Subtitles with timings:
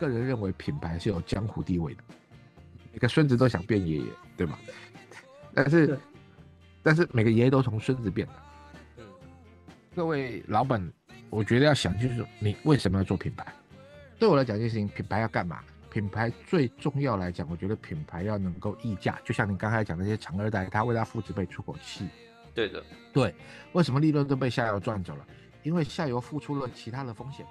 [0.00, 2.02] 个人认为品牌是有江湖地位的，
[2.90, 4.58] 每个孙子都想变爷爷，对吗？
[5.52, 6.00] 但是，
[6.82, 8.32] 但是每个爷爷都从孙子变的。
[8.96, 9.04] 嗯，
[9.94, 10.90] 各位老板，
[11.28, 13.52] 我觉得要想清楚，你为什么要做品牌？
[14.18, 15.62] 对我来讲，这件事情，品牌要干嘛？
[15.90, 19.20] 品牌最重要来讲，我觉得品牌要能够溢价。
[19.22, 22.08] 就像你刚才讲那些长二代，他为他父子辈出口气。
[22.54, 22.82] 对的，
[23.12, 23.34] 对。
[23.72, 25.26] 为什么利润都被下游赚走了？
[25.62, 27.44] 因为下游付出了其他的风险，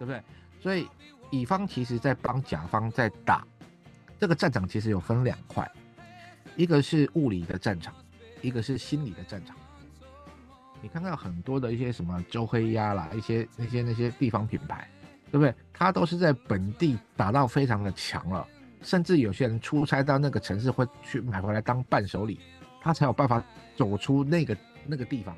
[0.00, 0.20] 对不对？
[0.60, 0.88] 所以
[1.32, 3.42] 乙方其实在帮甲方在打
[4.20, 5.68] 这个战场，其实有分两块，
[6.56, 7.92] 一个是物理的战场，
[8.42, 9.56] 一个是心理的战场。
[10.82, 14.86] 你看到很多的一些什么周黑鸭啦，一些那些那些地方品牌，
[15.30, 15.54] 对不对？
[15.72, 18.46] 他都是在本地打到非常的强了，
[18.82, 22.38] 甚至有些人出差到那个城市会去买回来当伴手礼，
[22.82, 23.42] 他才有办法
[23.74, 24.54] 走出那个
[24.86, 25.34] 那个地方。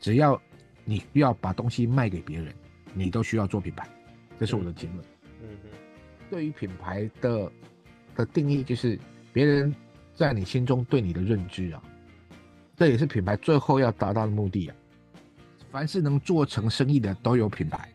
[0.00, 0.40] 只要
[0.84, 2.54] 你需要把东西卖给别人，
[2.94, 3.86] 你都需要做品牌，
[4.38, 4.98] 这是我的结论。
[5.42, 5.68] 嗯哼，
[6.30, 7.50] 对于品牌的
[8.14, 8.98] 的定义就是
[9.32, 9.74] 别人
[10.14, 11.82] 在你心中对你的认知啊。
[12.76, 14.76] 这也是品牌最后要达到的目的啊！
[15.70, 17.90] 凡是能做成生意的都有品牌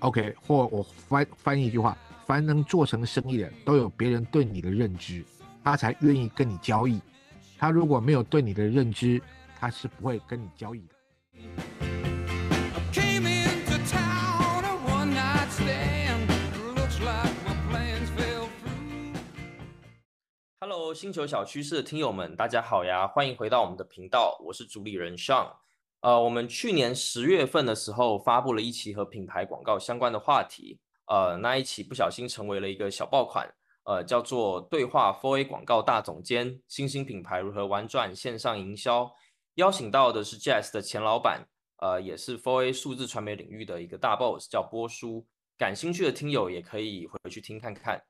[0.00, 0.34] ，OK？
[0.46, 5.24] 或我翻翻译一句话：凡能做成生意的都有别人对你的认知，
[5.62, 7.00] 他才愿意跟你交易。
[7.56, 9.20] 他如果没有对你的认知，
[9.58, 10.93] 他是不会跟你交易的。
[20.94, 23.04] 星球小趋势的听友们，大家好呀！
[23.04, 25.52] 欢迎回到我们的频道，我是主理人 Sean。
[26.02, 33.52] 呃，我们去年十月份的时候发布了一期和品牌广告相关的话题，呃，那一期不小心成为了一个小爆款，
[33.86, 39.10] 呃，叫做对话 Four A 广告大总监：新兴品牌如何玩转线上营销？
[39.56, 41.44] 邀请到的是 Jazz 的前老板，
[41.78, 45.26] 呃，也是 Four A 数字传媒领域的一个大 boss，叫波叔。
[45.58, 48.00] 感兴趣的听友也可以回去听看看。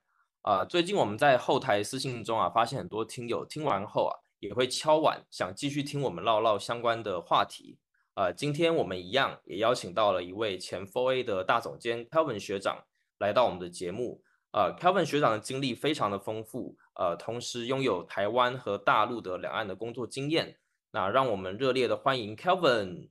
[0.44, 7.78] 啊，最近我们在后台私信中啊，发现很多听友听完后啊，也会敲碗想继续听我们唠唠相关的话题。
[8.12, 12.84] 呃，今天我们一样也邀请到了一位前 Four A 的大总监 Kelvin 学长
[13.20, 14.22] 来到我们的节目。
[14.52, 20.58] 呃，Kelvin 学长的经历非常的丰富，呃，同时拥有台湾和大陆的两岸的工作经验。
[20.90, 23.08] 那让我们热烈的欢迎 Kelvin。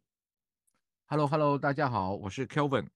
[1.07, 2.89] Hello，Hello，大家好，我是 Kelvin。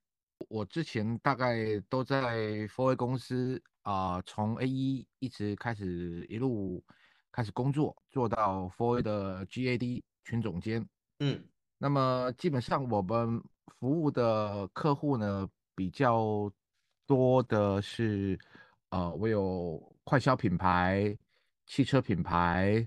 [0.48, 3.60] 我之前大概都在 Four A 公司。
[3.88, 6.84] 啊，从 A 一一直开始一路
[7.32, 10.86] 开始工作，做到 Four A 的 GAD 群总监。
[11.20, 11.42] 嗯，
[11.78, 13.42] 那么基本上我们
[13.80, 16.52] 服务的客户呢，比较
[17.06, 18.38] 多的是，
[18.90, 21.18] 呃，我有快消品牌、
[21.66, 22.86] 汽车品牌、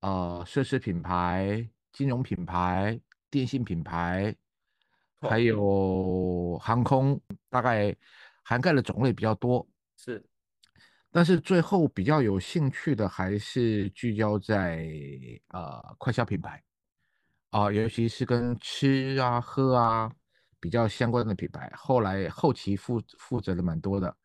[0.00, 3.00] 呃，奢侈品牌、金融品牌、
[3.30, 4.36] 电信品牌，
[5.22, 7.96] 还有航空，大概
[8.42, 9.66] 涵盖的种类比较多。
[10.02, 10.24] 是，
[11.10, 14.88] 但是最后比较有兴趣的还是聚焦在
[15.48, 16.62] 呃快消品牌
[17.50, 20.10] 啊，尤其是跟吃啊喝啊
[20.58, 21.70] 比较相关的品牌。
[21.76, 24.16] 后来后期负负责的蛮多的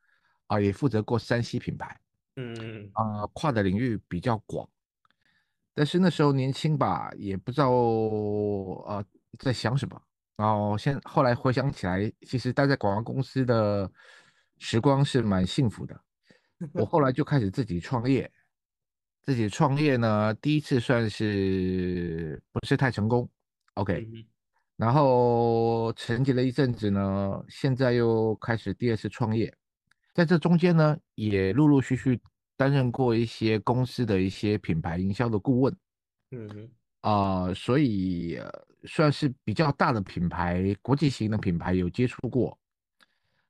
[0.47, 1.99] 啊，也负责过山西品牌，
[2.37, 4.65] 嗯啊，跨的领域比较广。
[5.73, 9.05] 但是那时候年轻吧，也不知道呃
[9.39, 10.01] 在想什么。
[10.37, 13.91] 然后现后来回想起来，其实待在广告公司的。
[14.57, 15.99] 时光是蛮幸福的，
[16.73, 18.31] 我后来就开始自己创业。
[19.23, 23.27] 自己创业呢，第一次算是不是太成功
[23.73, 24.07] ，OK。
[24.77, 29.51] 然后沉寂了一阵子呢，现在又开始第二次创业。
[30.13, 32.21] 在这中间呢，也陆陆续续
[32.55, 35.75] 担任过一些公司的一些品牌营销的顾问。
[36.29, 36.69] 嗯哼，
[37.01, 38.39] 啊，所以
[38.83, 42.55] 算是比较大的品牌，国际型的品牌有接触过。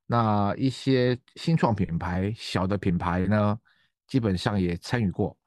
[0.05, 3.59] 那一些新创品牌、小的品牌呢，
[4.07, 5.37] 基本上也参与过。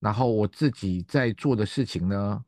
[0.00, 2.44] 然后我自己在做的事情呢，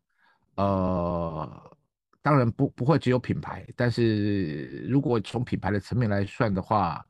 [0.55, 1.77] 呃，
[2.23, 7.05] 当然不不会只有品牌，但是如果从品牌的层面来算的话，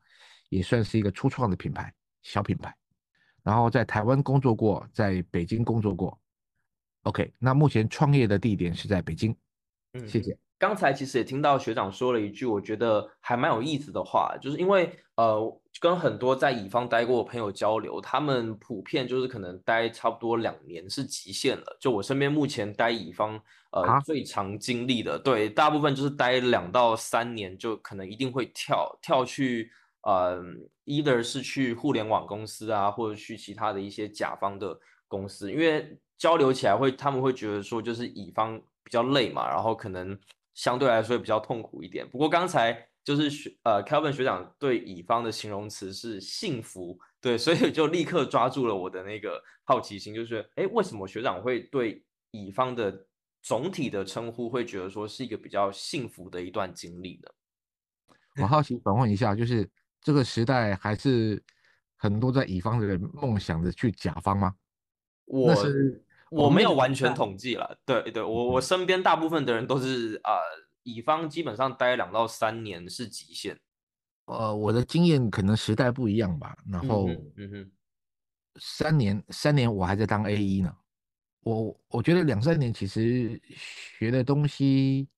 [0.49, 1.93] 也算是一个初创的品牌、
[2.23, 2.75] 小品牌。
[3.43, 6.19] 然后在台湾工作过，在北京工作过。
[7.03, 9.35] OK，那目前创业的地点是在北京。
[9.93, 10.37] 嗯，谢谢。
[10.61, 21.77] 刚才其实也听到学长说了一句，我觉得还蛮有意思的话，就是因为呃，跟很多在乙方待过的朋友交流，他们普遍就是可能待差不多两年是极限了。
[21.79, 23.41] 就我身边目前待乙方
[23.71, 29.71] 呃最长经历的，对，大部分就是待两到三年，就可能一定会跳跳去
[30.03, 30.39] 呃
[30.85, 40.15] ，either 是去互联网公司啊，或者去其他的一些甲方的公司，因为交流起来会他们会觉得说就是乙方比较累嘛，然后可能。
[40.53, 42.07] 相对来说比较痛苦一点。
[42.09, 53.07] 不过刚才就是学呃 Kelvin 学长对乙方的形容词是幸福，对，所以就立刻抓住了我的那个好奇心，就是哎，为什么学长会对乙方的
[53.41, 57.29] 总体的称呼会觉得说是一个比较幸福的一段经历呢？
[58.43, 59.69] 我好奇反问一下，就是
[60.01, 61.43] 这个时代还是
[61.97, 64.55] 很多在乙方的人梦想着去甲方吗？
[65.25, 65.55] 我
[66.31, 70.39] 我没有完全统计了，对对，我我身边大部分的人都是啊，
[70.83, 73.59] 乙方基本上待两到三年是极限。
[74.25, 77.71] 呃，我的经验可能时代不一样吧，然后嗯哼，
[78.55, 80.73] 三年三年我还在当 A E 呢，
[81.41, 85.09] 我我觉得两三年其实学的东西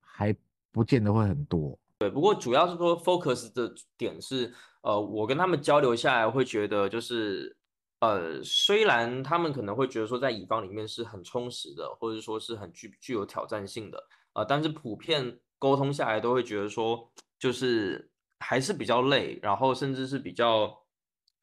[0.00, 0.34] 还
[0.72, 1.78] 不见得会很多。
[1.98, 4.50] 对，不过主要是说 focus 的点是，
[4.80, 7.54] 呃，我跟他们交流下来会觉得，就是，
[8.00, 14.02] 呃，虽然他们可能会觉得说在乙方里面是很充实的，或者说是很具具有挑战性的，
[14.34, 20.74] 呃，但是普遍沟通下来都会觉得说，就是还是比较累，然后甚至是比较，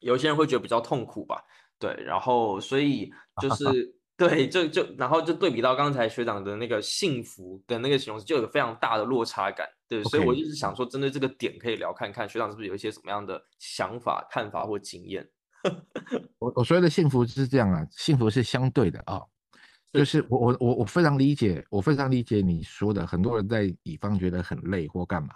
[0.00, 1.42] 有些人会觉得比较痛苦吧，
[1.78, 3.96] 对，然后所以 就是。
[4.14, 9.66] 对，就就然后就对比到刚才学长的那个幸福的那个形容词，就有非常大的落差感。
[9.88, 15.28] 对，所以我就是想说，针对这个点可以聊看看，学长是不是有一些什么样的想法、看法或经验？
[16.38, 19.20] 我我所谓的幸福是这样啊，幸福是相对的啊，
[19.92, 25.34] 就是我我我我非常理解，我非常理解你说的，很多人在乙方觉得很累或干嘛，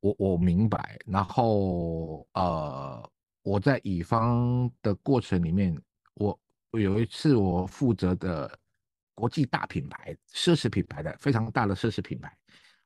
[0.00, 0.98] 我我明白。
[1.06, 3.10] 然后呃，
[3.42, 5.76] 我在乙方的过程里面，
[6.14, 6.38] 我。
[6.74, 8.48] 有一次，我负责的
[9.12, 12.32] 国际大品牌、奢侈品牌的非常大的奢侈品牌，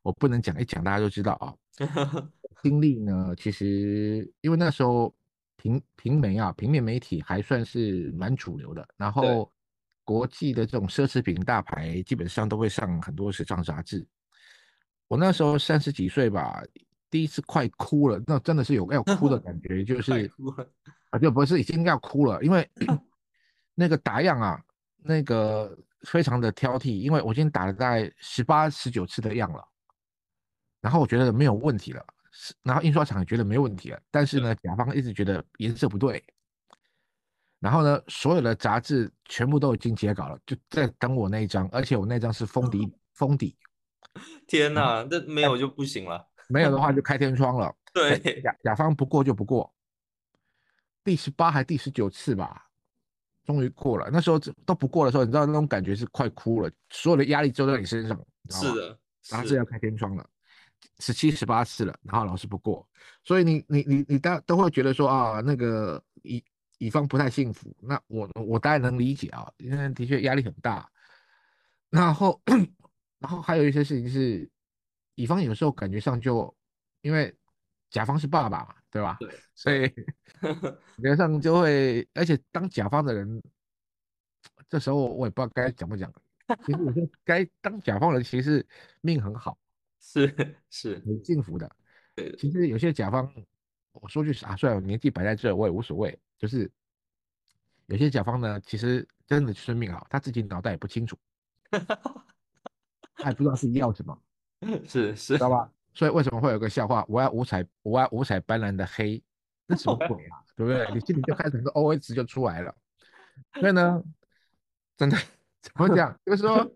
[0.01, 1.53] 我不能讲一讲，大家都知道啊。
[2.63, 5.15] 经历呢，其实因为那时候
[5.65, 9.51] 平平媒啊，平面媒体还算是蛮主流的，然后
[10.05, 14.07] 国际的这种奢侈品大牌基本上都会上很多时尚杂志。
[15.09, 16.63] 我那时候三十几岁吧，
[17.09, 20.31] 第一次快哭了，那真的是有要哭的感觉，就 是
[21.09, 22.71] 啊，就不是已经要哭了，因为。
[23.77, 24.63] 那个打样啊，
[25.03, 29.69] 那个非常的挑剔，因为我已经打了大概十八、十九次的样了，
[30.81, 32.07] 然后我觉得没有问题了，
[32.63, 36.23] 然后印刷厂也觉得没问题了，但是呢，甲方一直觉得颜色不对，
[37.61, 43.57] 然后呢，所有的杂志全部都已经截稿了，就在等我那一张，而且我那张是封底， 封底。
[44.47, 47.75] 天哪，这没有就不行了，没有的话就开天窗了。
[47.95, 49.73] 对，甲甲方不过就不过，
[51.03, 52.63] 第十八还第十九次吧。
[53.45, 58.99] 终于过了，那时候都不过的时候，你知道那种感觉是快哭了，所有的压力都在你身上，是的，
[59.31, 60.27] 然后是要开天窗了，
[60.99, 62.87] 十七十八次了，然后老师不过，
[63.23, 66.43] 所以你你你你大都会觉得说啊，那个乙
[66.79, 70.89] 乙方不太幸福，那我我当然能理解啊，因为的确压力很大，
[71.91, 72.41] 然后
[73.19, 74.49] 然后还有一些事情是，
[75.15, 76.55] 乙方有时候感觉上就
[77.03, 77.35] 因为
[77.91, 78.75] 甲方是爸爸嘛。
[78.95, 79.17] 对吧？
[79.19, 79.89] 对，所以
[80.39, 83.43] 感觉上就会，而且当甲方的人，
[84.69, 86.09] 这时候我也不知道该讲不讲。
[86.65, 88.65] 其实我觉得该当甲方的人其实
[89.01, 89.59] 命很好，
[90.07, 91.71] 是是很幸福的。
[92.15, 93.29] 对，其实有些甲方，
[93.93, 96.17] 我说句实话，虽然年纪摆在这，我也无所谓。
[96.39, 96.71] 就是
[97.87, 101.17] 有些甲方呢，其实真的生命好，他自己脑袋也不清楚，
[103.17, 104.23] 他也不知道自己要什么，
[104.87, 105.71] 是是，知道吧？
[105.95, 107.05] 所以为什么会有个笑话？
[107.09, 109.23] 我要五彩，我要五彩斑斓的黑，
[109.67, 110.45] 那什么鬼啊？
[110.55, 110.87] 对不对？
[110.93, 112.75] 你心里就开始个 O S 就出来了。
[113.59, 114.03] 所以呢，
[114.97, 115.17] 真的
[115.63, 116.17] 怎么讲？
[116.27, 116.71] 就是说，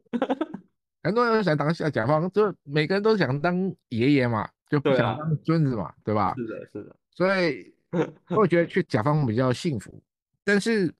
[1.09, 6.35] 很多人想当下甲方，就每个人都想当爷爷嘛，就不想当孙子嘛，对吧？
[6.37, 6.95] 是的，是的。
[7.15, 7.75] 所以
[8.37, 10.03] 我觉得去甲方比较幸福。
[10.45, 10.93] 但是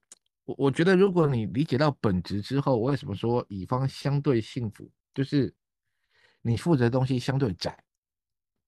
[0.47, 4.91] 我我觉得，如果你理解到本质之后，为什么说乙方相对幸福？
[5.13, 5.53] 就是
[6.41, 7.79] 你负责的东西相对窄。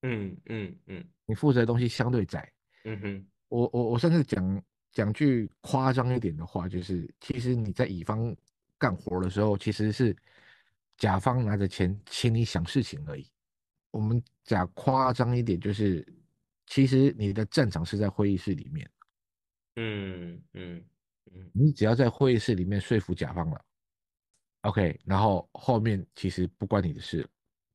[0.02, 2.52] 嗯嗯嗯，你负责的东西相对窄。
[2.84, 8.36] 嗯哼，我我我甚至讲讲句夸张一点的话，就是其实你在乙方
[8.76, 10.14] 干活的时候，其实是
[11.00, 13.26] 甲方拿着钱请你想事情而已。
[13.90, 16.06] 我们讲夸张一点，就是
[16.66, 18.88] 其实你的战场是在会议室里面。
[19.76, 20.84] 嗯嗯
[21.32, 23.64] 嗯，你只要在会议室里面说服甲方了
[24.60, 27.26] ，OK，然后后面其实不关你的事。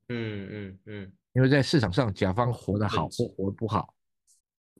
[0.08, 1.12] 嗯嗯嗯。
[1.32, 3.92] 因为在市场上，甲方活得好或活得不好，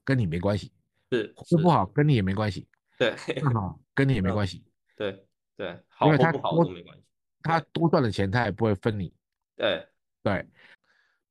[0.05, 0.71] 跟你没关系；
[1.11, 2.67] 是活得不好，跟你也没关系。
[2.97, 3.13] 对，
[3.53, 4.63] 好，跟你也没关系。
[4.95, 5.27] 对
[5.57, 7.03] 对，好或不好都没关系。
[7.41, 9.13] 他多赚的钱，他也不会分你。
[9.55, 9.87] 对
[10.23, 10.45] 对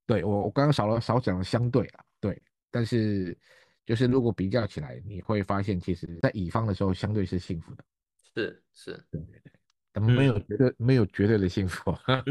[0.07, 2.41] 对，我我刚刚少了少讲了相对啊，对。
[2.71, 3.37] 但是
[3.85, 7.85] 就是如果比较起来，你会发现，其实在乙方的时候，相对是幸福的。
[8.35, 9.53] 是是，对对对，
[9.93, 11.95] 但没有绝对没有绝对的幸福。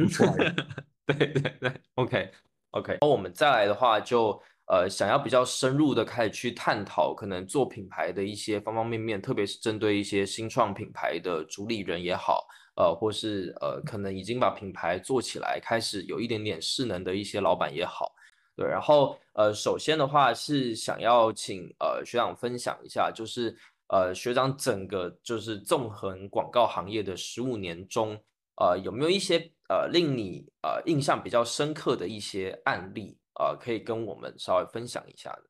[1.05, 2.31] 对对对，OK。
[2.71, 4.41] OK，然后我们再来的话就。
[4.67, 18.13] 呃，想要比较深入的开始去探讨，可能做品牌的一些方方面面，特别是针对一些新创品牌的主理人也好，呃，或是呃，可能已经把品牌做起来，开始有一点点势能的一些老板也好，
[18.55, 18.67] 对。
[18.67, 23.55] 然后呃，首先的话是想要请呃学长分享一下，就是
[23.87, 28.17] 呃学长整个就是纵横广告行业的十五年中，
[28.57, 29.39] 呃，有没有一些
[29.69, 33.17] 呃令你呃印象比较深刻的一些案例？
[33.37, 35.43] 呃，可以跟我们稍微分享一下的。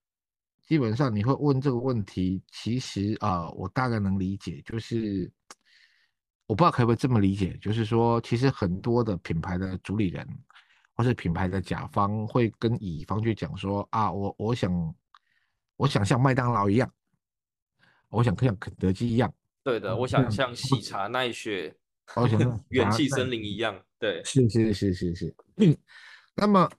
[0.68, 5.32] 基本上你会问这个问题，其实啊，我大概能理解，就是
[6.48, 10.28] 我不知道可不可以这么理解，就是说，其实很多的品牌的主理人
[10.96, 14.96] 或是品牌的甲方会跟乙方去讲说啊，我我想
[15.76, 16.90] 我想像麦当劳一样，
[18.10, 19.34] 我想像肯德基一样，
[19.64, 21.76] 对的，我想像喜茶奈雪，
[22.16, 25.36] 我想像 元气森林一样，对，是是是是是，
[26.36, 26.70] 那么。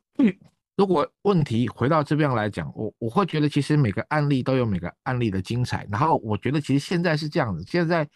[0.76, 5.88] 如果问题回到这边来讲，我我会觉得其实每个案例都有每个案例的精彩。
[5.90, 8.06] 然后我觉得其实现在是这样子，现在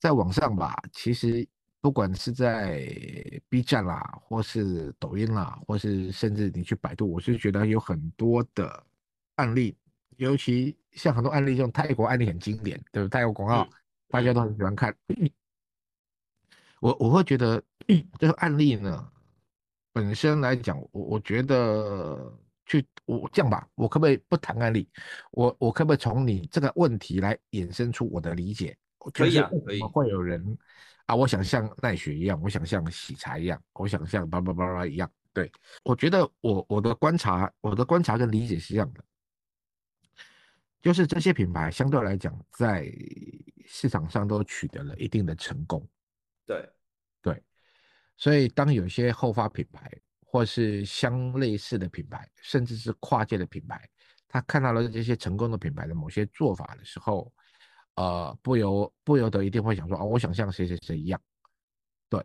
[0.00, 1.46] 在网上吧，其实
[1.80, 2.86] 不管是在
[3.48, 8.86] B 站啦，或是抖音啦，或是甚至你去百度，我是觉得有很多的
[9.36, 9.76] 案例，
[10.16, 13.20] 尤其像很多案例，这种泰国案例很经典，对不对？
[13.20, 13.68] 泰国广告
[14.08, 14.94] 大家都很喜欢看。
[16.80, 17.62] 我我会觉得
[18.18, 19.10] 这个案例呢。
[19.96, 22.36] 本身来讲，我我觉得
[22.66, 24.88] 去我这样吧，我可不可以不谈案例？
[25.30, 28.76] 我我可不可以从你这个问题来衍生出我的理解？
[29.12, 29.80] 可以啊，可以。
[29.80, 30.56] 会有人
[31.06, 35.10] 啊，我想像奈雪一样，我想像喜茶一样，我想像叭叭叭叭一样。
[35.32, 35.50] 对，
[35.82, 39.04] 我觉得我我的观察，我的观察跟理解是一样的，
[40.80, 42.90] 就是这些品牌相对来讲在
[43.66, 45.86] 市场上都取得了一定的成功。
[46.46, 46.70] 对。
[48.16, 49.90] 所以，当有些后发品牌，
[50.24, 53.90] 或是相类似的品牌，甚至是跨界的品牌，
[54.28, 57.34] 他看到了这些成功的品牌的某些做法的时候，
[57.96, 61.20] 呃，不由不由得一定会想说，哦，我想像谁谁谁一样。
[62.08, 62.24] 对，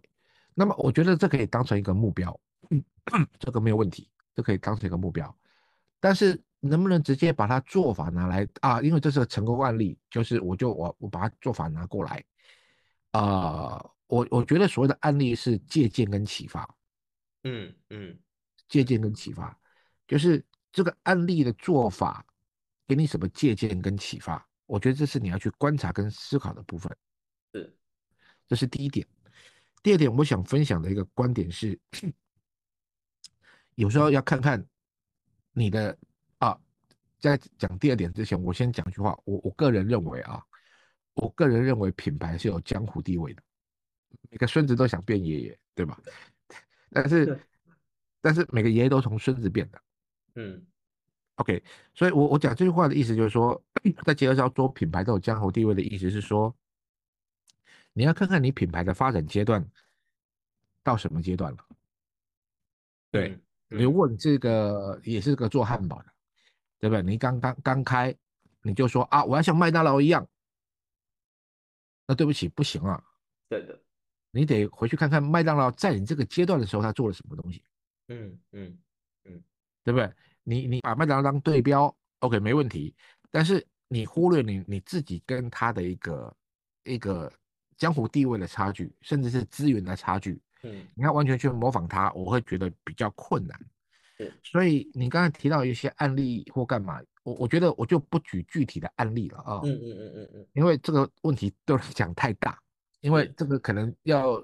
[0.53, 2.39] 那么我觉得这可以当成一个目标，
[3.39, 5.35] 这个没有问题，这可以当成一个目标。
[5.99, 8.81] 但是，能不能直接把它做法拿来啊？
[8.81, 12.23] 因为这是个成功案例，就是我就我我把它做法拿过来，
[13.11, 13.89] 啊。
[14.09, 16.67] 我我觉得所谓的案例是借鉴跟启发，
[17.43, 18.17] 嗯嗯，
[18.67, 19.55] 借鉴跟启发，
[20.07, 22.25] 就是这个案例的做法
[22.87, 24.48] 给你什么借鉴跟启发？
[24.69, 26.95] 我觉得这是你要去观察跟思考的部分。
[27.53, 27.75] 是，
[28.47, 29.05] 这是第一点。
[29.81, 31.79] 第二点，我想分享的一个观点是，
[33.73, 34.63] 有时候要看看
[35.53, 35.97] 你的
[36.37, 36.55] 啊，
[37.19, 39.19] 在讲第二点之前，我先讲一句话。
[39.25, 40.39] 我我个人认为啊，
[41.15, 43.41] 我个人认为品牌是有江湖地位的。
[44.29, 45.99] 每个孙子都想变爷爷，对吧？
[46.93, 47.39] 但是，
[48.21, 49.81] 但是每个爷爷都从孙子变的。
[50.35, 50.63] 嗯
[51.39, 51.63] ，OK。
[51.93, 53.61] 所以，我我讲这句话的意思就是说，
[54.05, 56.55] 在结合上做品牌都有江湖地位的意思是说，
[57.93, 59.65] 你要看看你品牌的发展阶段
[60.83, 61.65] 到什么阶段了。
[63.11, 66.05] 对，如果你这个也是个做汉堡的，
[66.79, 67.01] 对不对？
[67.01, 68.15] 你刚刚刚开，
[68.61, 70.27] 你就说啊，我要像麦当劳一样，
[72.05, 73.03] 那对不起，不行啊。
[73.47, 73.79] 对的。
[74.31, 77.63] 你得回去看看麦当劳在你这个阶段的时候，他做了什么东西。
[78.09, 78.77] 嗯嗯
[79.25, 79.43] 嗯，
[79.83, 80.13] 对不对？
[80.49, 82.95] 你你把麦当劳当对标，OK，没问题。
[83.29, 86.35] 但是你忽略你你自己跟他的一个
[86.83, 87.31] 一个
[87.77, 90.41] 江湖地位的差距，甚至是资源的差距。
[90.63, 93.59] 嗯，你要完全去模仿他，我会觉得比较困难。
[94.17, 99.61] 对，所以你刚才提到一些案例或干嘛，我我觉得我就不举具体的案例了啊。
[99.63, 102.59] 嗯嗯嗯嗯嗯，因为这个问题对我来讲太大。
[103.01, 104.43] 因为这个可能要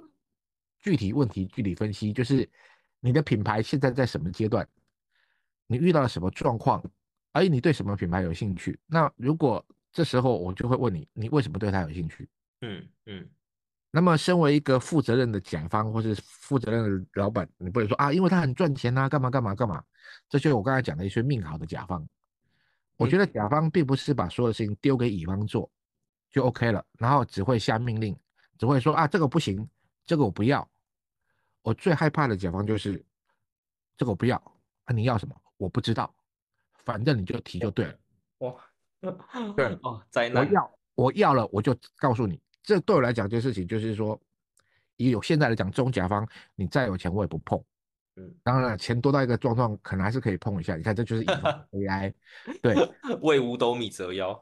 [0.80, 2.50] 具体问题具体分析，就是
[3.02, 4.66] 你的品牌现在在什么阶段，
[5.68, 6.84] 你遇到了什么状况，
[7.32, 8.80] 而你对什么品牌有兴趣？
[8.86, 12.28] 那如果这时候我就会问你，你为什么对他有兴趣？
[12.62, 13.30] 嗯嗯。
[13.92, 19.82] 那么身为一个负责任的甲方或是负责任的老板，你不能说啊，因为他很赚钱啊，干嘛干嘛干嘛？
[20.28, 22.06] 这就是我刚才讲的一些命好的甲方。
[22.98, 25.70] 我觉得甲方并不是把所有的事情丢给乙方做
[26.30, 28.18] 就 OK 了，然后只会下命令。
[28.58, 29.66] 只会说啊，这个不行，
[30.06, 30.68] 这个我不要。
[31.62, 33.02] 我最害怕的甲方就是
[33.98, 34.38] 这个我不要，
[34.84, 35.36] 啊，你要什么？
[35.66, 36.14] 我不知道，
[36.84, 37.96] 反正你就提就对了。
[38.38, 38.54] 哇，
[39.56, 40.46] 对 哦，灾难。
[40.46, 44.20] 我要，我要了，我就告诉你，这对我来讲这事情就是说，
[44.98, 47.60] 以有现在来讲，中甲方你再有钱我也不碰。
[48.18, 50.76] 嗯，当然了，钱多到一个状况，可能还是可以碰一下。
[50.76, 52.14] 你看，这就是 AI，
[52.62, 52.76] 对，
[53.24, 54.40] 为五斗米折腰。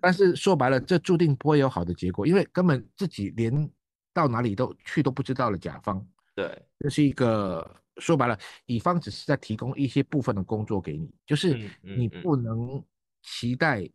[0.00, 3.68] 但是说白了，这注定不会有好的结果，因为根本自己连
[4.12, 12.22] 到哪里都去都不知道的甲方，对，这是一个说白了，乙方只是在提供一些部分的工作给你，就是你嗯。
[12.22, 12.84] 不能
[13.22, 13.88] 期待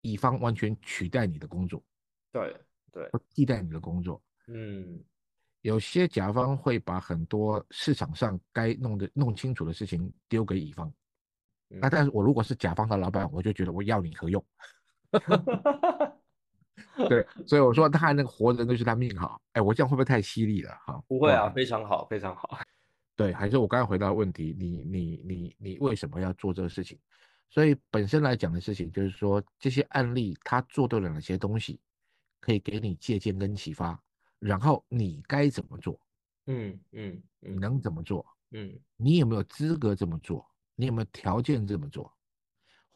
[0.00, 1.82] 乙方完全取代你的工作，
[2.32, 2.56] 对
[2.90, 4.20] 对，或替代你的工作。
[4.48, 5.02] 嗯。
[5.60, 10.92] 有些甲方会把很多市场上该弄的弄清楚的事情丢给乙方，
[11.68, 11.88] 那。
[11.88, 14.44] 嗯但是我如果是甲方的老板，我就觉得我要你何用？
[17.08, 19.40] 对，所以我说他那个活人就是他命好。
[19.52, 20.70] 哎，我这样会不会太犀利了？
[20.84, 22.58] 哈，不会啊，非常好，非常好。
[23.16, 26.98] 对，还是我刚才回答的问题，你你你你为什么要做这个事情？
[27.50, 31.78] 所以本身来讲的事情，就是说这些案例他做对了哪些东西，
[32.40, 34.00] 可以给你借鉴跟启发，
[34.38, 36.00] 然后你该怎么做，
[36.46, 42.10] 嗯嗯你嗯能怎么做，嗯你有没有资格这么做，你有没有条件这么做，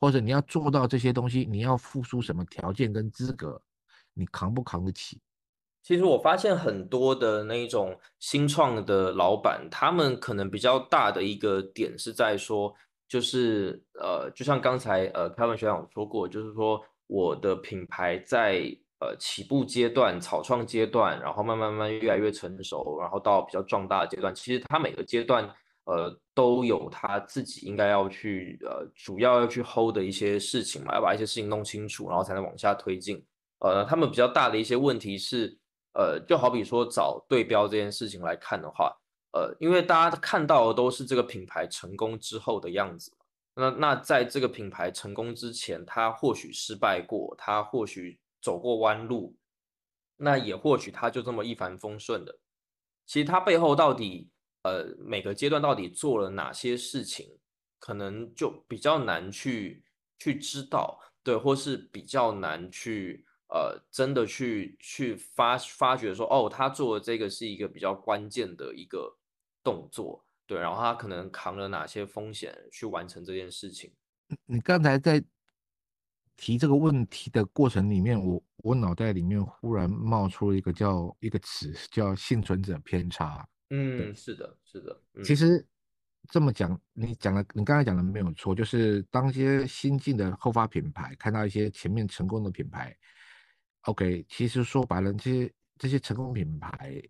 [0.00, 3.60] 或者你要做到这些东西，你要付出什么条件跟资格，
[4.14, 5.20] 你扛不扛得起？
[5.82, 12.74] 其实我发现很多的那一种新创的老板，他们可能比较大的一个点是在说，
[13.08, 18.62] 就是呃，就像刚才呃凯文学长说过，就是说我的品牌在
[18.98, 25.48] 呃起步阶段、草创阶段，然后慢慢慢越来越成熟，然后到比较壮大的阶段，其实它每个阶段
[25.86, 33.24] 呃都有他自己应该要去呃主要要去 hold 的一些事情嘛，要把一些事情弄清楚，然后才能往下推进。
[33.58, 35.58] 呃，他们比较大的一些问题是。
[35.98, 38.94] 呃，就好比说找对标这件事情来看的话，
[39.32, 43.10] 呃，因为大家看到的都是这个品牌成功之后的样子，
[43.54, 49.34] 那那在这个品牌成功之前，他或许失败过，他或许走过弯路，
[50.18, 52.38] 那也或许他就这么一帆风顺的。
[53.06, 54.28] 其实它背后到底
[54.66, 57.38] 呃每个阶段到底做了哪些事情，
[57.78, 59.84] 可能就比较难去
[60.18, 63.24] 去知道，对，或是比较难去。
[63.48, 69.16] 呃，真的去去发发觉说，哦，他做的这个是一个比较关键的一个
[69.62, 73.92] 动作，对，然后他可能扛了哪些风险去完成这件事情。
[74.46, 75.22] 你刚才在
[76.36, 83.48] 提这个问题的过程里面，我我脑袋里面忽然冒出了一个叫一个词，叫幸存者偏差。
[83.70, 85.02] 嗯，是的，是的。
[85.14, 85.66] 嗯、其实
[86.28, 92.96] 这么讲，你讲的，你刚才讲的没有错，就是当一些新进的后发品牌看到一些前面成功的品牌
[93.82, 97.02] ，OK，其实说白了，这些这些成功品牌，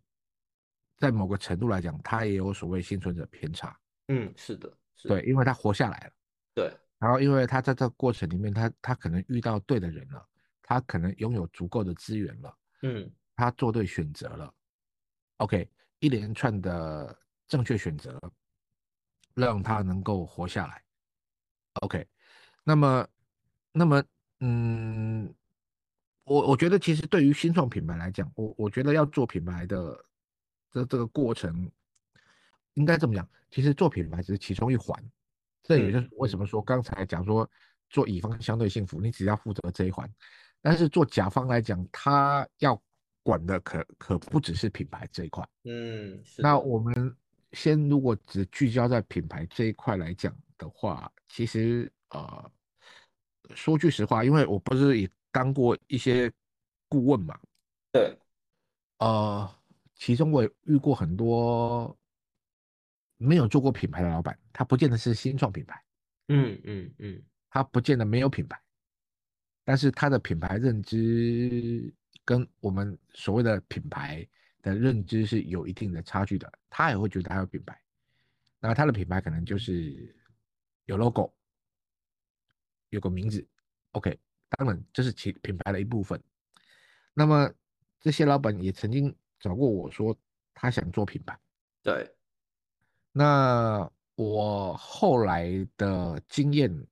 [0.96, 3.78] 在某个程度来讲，它也有所谓幸存者偏差。
[4.08, 6.12] 嗯，是的，是对，因为它活下来了。
[6.54, 10.26] 对，然后因为他在这个过程里面，他他可能遇到对的人了，
[10.62, 14.54] 他可能拥有足够的资源了，嗯他做对选择了
[15.36, 18.20] ，OK，一连串的正确选择，
[19.34, 20.82] 让他能够活下来
[21.80, 22.06] ，OK，
[22.64, 23.06] 那么
[23.72, 24.02] 那么
[24.40, 25.34] 嗯，
[26.24, 30.04] 我我觉得其实对于新创品牌来讲，我我觉得要做品牌的
[30.70, 31.70] 这这个过程，
[32.74, 35.02] 应该这么讲，其实做品牌只是其中一环。
[35.62, 36.46] 这也就是为什么。
[36.46, 37.50] 说刚才讲说
[37.90, 40.08] 做乙方相对幸福，你只要负责这一环，
[40.60, 42.80] 但是做甲方来讲，他要
[43.26, 45.44] 管的可可不只是品牌这一块。
[45.64, 47.16] 嗯，那我们
[47.50, 52.52] 先如果只聚焦在品牌这一块来讲的话，其实呃，
[53.56, 56.30] 说句实话，因为我不是也当过一些
[56.88, 57.36] 顾问嘛，
[57.90, 58.16] 对，
[58.98, 59.52] 呃，
[59.96, 61.98] 其中我也遇过很多
[63.16, 65.82] 没有做过品牌的老板，他不见得是新创品牌。
[66.28, 68.60] 嗯嗯嗯他不见得没有品牌，
[69.64, 71.92] 但是他的品牌认知
[72.26, 74.28] 跟我们所谓的品牌
[74.60, 76.52] 的认知是有一定的差距的。
[76.68, 77.80] 他也会觉得他有品牌，
[78.60, 80.14] 那他的品牌可能就是
[80.84, 81.32] 有 logo，
[82.90, 83.46] 有个名字
[83.92, 84.18] ，OK，
[84.50, 86.22] 当然这是其品牌的一部分。
[87.14, 87.50] 那么
[88.00, 90.14] 这些老板也曾经找过我说
[90.52, 91.38] 他想做品牌，
[91.82, 92.14] 对，
[93.12, 96.86] 那我后来的经验，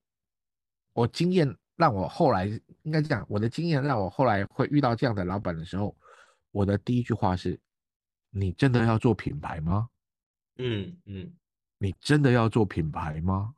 [0.92, 2.46] 我经验让我后来
[2.82, 5.96] 应该这样，我的经验让我后来会遇到这样的老板的时候，
[6.50, 7.58] 我的第一句话是：
[8.30, 9.88] 你真的要做品牌吗？
[10.56, 11.32] 嗯嗯，
[11.78, 13.54] 你真的要做品牌吗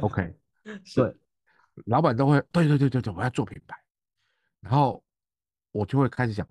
[0.00, 0.36] ？OK，
[0.84, 1.16] 是对，
[1.86, 3.76] 老板都会，对对对对对，我要做品牌，
[4.60, 5.02] 然后
[5.72, 6.46] 我就会开始讲，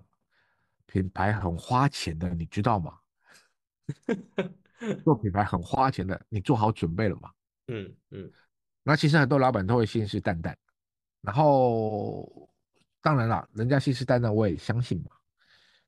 [0.86, 2.98] 品牌很花钱的，你知道吗？
[5.04, 7.30] 做品牌很花钱的，你做好准备了吗？
[7.68, 8.32] 嗯嗯
[8.82, 10.54] 那其实很多老板都会信誓旦旦，
[11.24, 12.48] 然后
[13.00, 15.10] 当然啦，人家信誓旦旦我也相信嘛。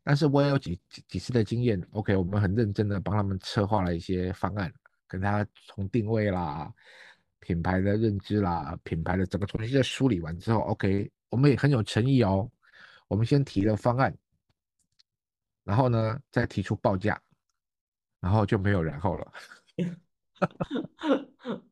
[0.02, 4.72] 但是我也有几几几次的经验，OK，我们很认真的帮他们策划了一些方案，
[5.06, 6.72] 跟他从定位啦、
[7.40, 12.50] 品牌的认知啦、品牌的整个重新再梳理完之后，OK，我们也很有诚意哦。
[13.08, 14.16] 我们先提了方案，
[15.64, 17.20] 然后呢再提出报价，
[18.20, 19.32] 然后就没有然后了。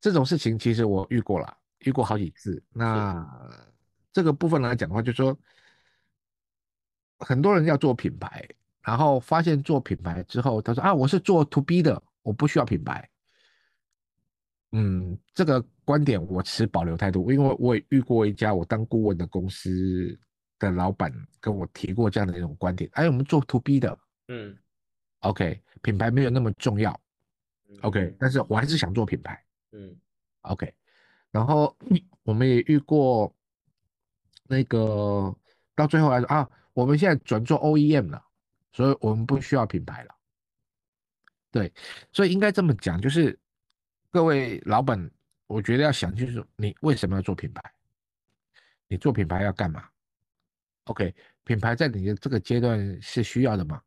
[0.00, 2.62] 这种事情其实我遇过了，遇过好几次。
[2.70, 3.26] 那
[4.12, 5.38] 这个部分来讲的话，就是说
[7.18, 8.48] 很多人要做品牌，
[8.80, 13.08] 然后发现做品牌之后，他说啊，我是做 to B 的，我不需要品牌。
[14.72, 20.18] 嗯，这个观点我持保留态度，因为我也遇过一家我当顾问的公司
[20.58, 22.90] 的老板跟我提过这样的一种观点。
[22.92, 24.56] 哎，我们做 to B 的，嗯
[25.20, 26.98] ，OK，品牌没有那么重要
[27.68, 29.96] 嗯，OK，但是我还是想做品牌嗯
[30.42, 30.74] ，OK。
[31.30, 31.76] 然后
[32.24, 33.34] 我们也遇过
[34.44, 35.34] 那个
[35.74, 38.22] 到最后来说啊，我们现在转做 OEM 了，
[38.72, 40.14] 所以我们不需要品牌了。
[41.50, 41.72] 对，
[42.12, 43.38] 所以应该这么讲，就是
[44.10, 45.10] 各位老板，
[45.46, 47.62] 我觉得要想清楚，你为什么要做品牌？
[48.86, 49.88] 你做品牌要干嘛
[50.84, 51.14] ？OK，
[51.44, 53.82] 品牌在你的这个阶段是需要的吗？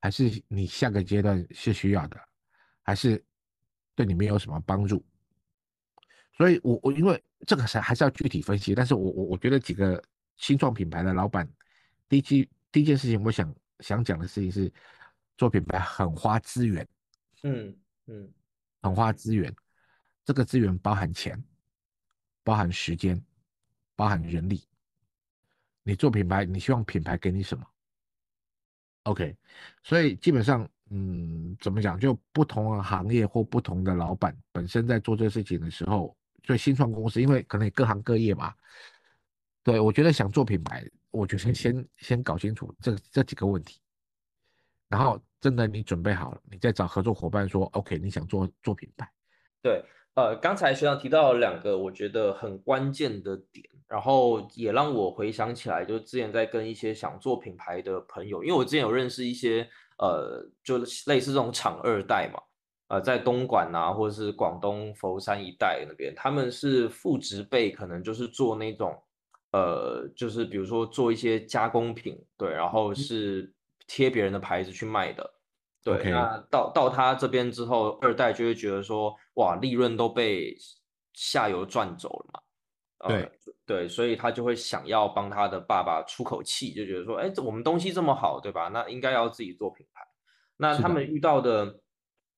[0.00, 2.20] 还是你下个阶段是需要的？
[2.82, 3.22] 还是
[3.94, 5.04] 对你没有什么帮助？
[6.36, 10.02] 所以我我因为这个还还是要具体分析，但是我我我觉得几个
[10.36, 11.48] 新创品牌的老板，
[12.08, 14.72] 第一期第一件事情，我想想讲的事情是，
[15.36, 16.86] 做品牌很花资源，
[17.42, 18.32] 嗯嗯
[18.82, 19.54] 很花资源，
[20.24, 21.42] 这个资源包含钱，
[22.42, 23.22] 包含时间，
[23.94, 24.62] 包含人力。
[25.82, 27.66] 你做品牌，你希望品牌给你什么
[29.04, 29.34] ？OK，
[29.82, 31.98] 所以基本上，嗯，怎么讲？
[31.98, 36.14] 就不同的行业或不同的老板本身在做这个事情的时候，
[36.44, 38.54] 所以新创公司，因为可能也各行各业嘛，
[39.62, 43.80] 对我觉得想做品牌，我觉得先先搞清楚这这几个问题，
[44.88, 49.10] 然后真的你准备好了，你再找合作伙伴说，OK，你想做做品牌。
[49.62, 62.40] 对，呃，刚才学长提到两个我觉得很关键的点，然后也让我回想起来，就是之前在跟一些想做品牌的朋友，因为我之前有认识一些呃，就类似这种厂二代嘛，
[62.90, 69.00] 呃，在东莞啊，或者是广东佛山一带那边，他们是父职辈，可能就是做那种
[69.52, 73.54] 呃，就是比如说做一些加工品，对，然后是
[73.86, 75.34] 贴别人的牌子去卖的。
[75.82, 80.54] 对那到到他这边之后，二代就会觉得说，哇，利润都被
[81.12, 82.40] 下游赚走了嘛。
[82.98, 83.32] 呃对
[83.64, 88.68] 对，所以他就会想要帮他的爸爸出口气，就觉得说，哎，这我们东西这么好，对吧？
[88.68, 90.02] 那应该要自己做品牌。
[90.56, 91.80] 那他们遇到的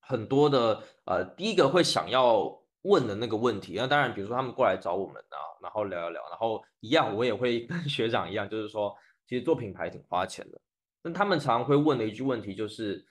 [0.02, 8.94] 很多的呃，第一个会想要问的那个问题，那当然，比如说他们过来找我们啊，然后聊一聊，然后一样，我也会跟 学长一样，就是说，
[9.26, 10.60] 其实做品牌挺花钱的。
[11.02, 13.04] 那他们常常会问的一句问题就是，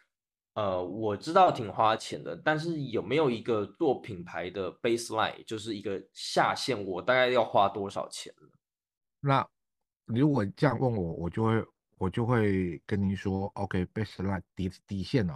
[0.56, 8.48] 呃，我知道挺花钱的，但是有没有一个做品牌的 baseline，就是一个下限，我大概要花多少钱呢？
[9.22, 9.48] 那
[10.06, 11.66] 如果这样问我，我就会
[11.98, 15.36] 我就会跟您说，OK，baseline、底底线哦。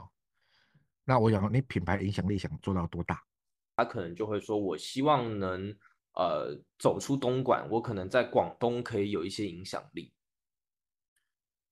[1.06, 3.24] 那我想你品牌影响力想做到多大
[3.76, 5.70] 他可能就会说，我希望能
[6.13, 10.12] 呃走出东莞，我可能在广东可以有一些影响力。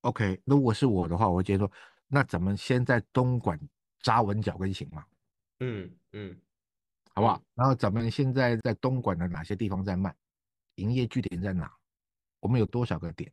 [0.02, 1.72] ？OK，如果是我的话，我会直接说，
[2.08, 3.60] 那咱们先在东莞
[4.02, 5.06] 扎稳脚跟行吗？
[5.60, 6.38] 嗯嗯
[7.16, 7.42] 好不好？
[7.54, 10.14] 然后咱们现在在东莞的哪些地方在卖？
[10.76, 11.72] 营业据点在哪？
[12.42, 13.32] 我们有多少个点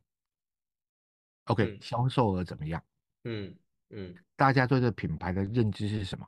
[1.45, 2.81] ？OK，、嗯销售额怎么样？
[3.25, 3.53] 嗯
[3.91, 6.27] 嗯大家对这品牌的认知是什么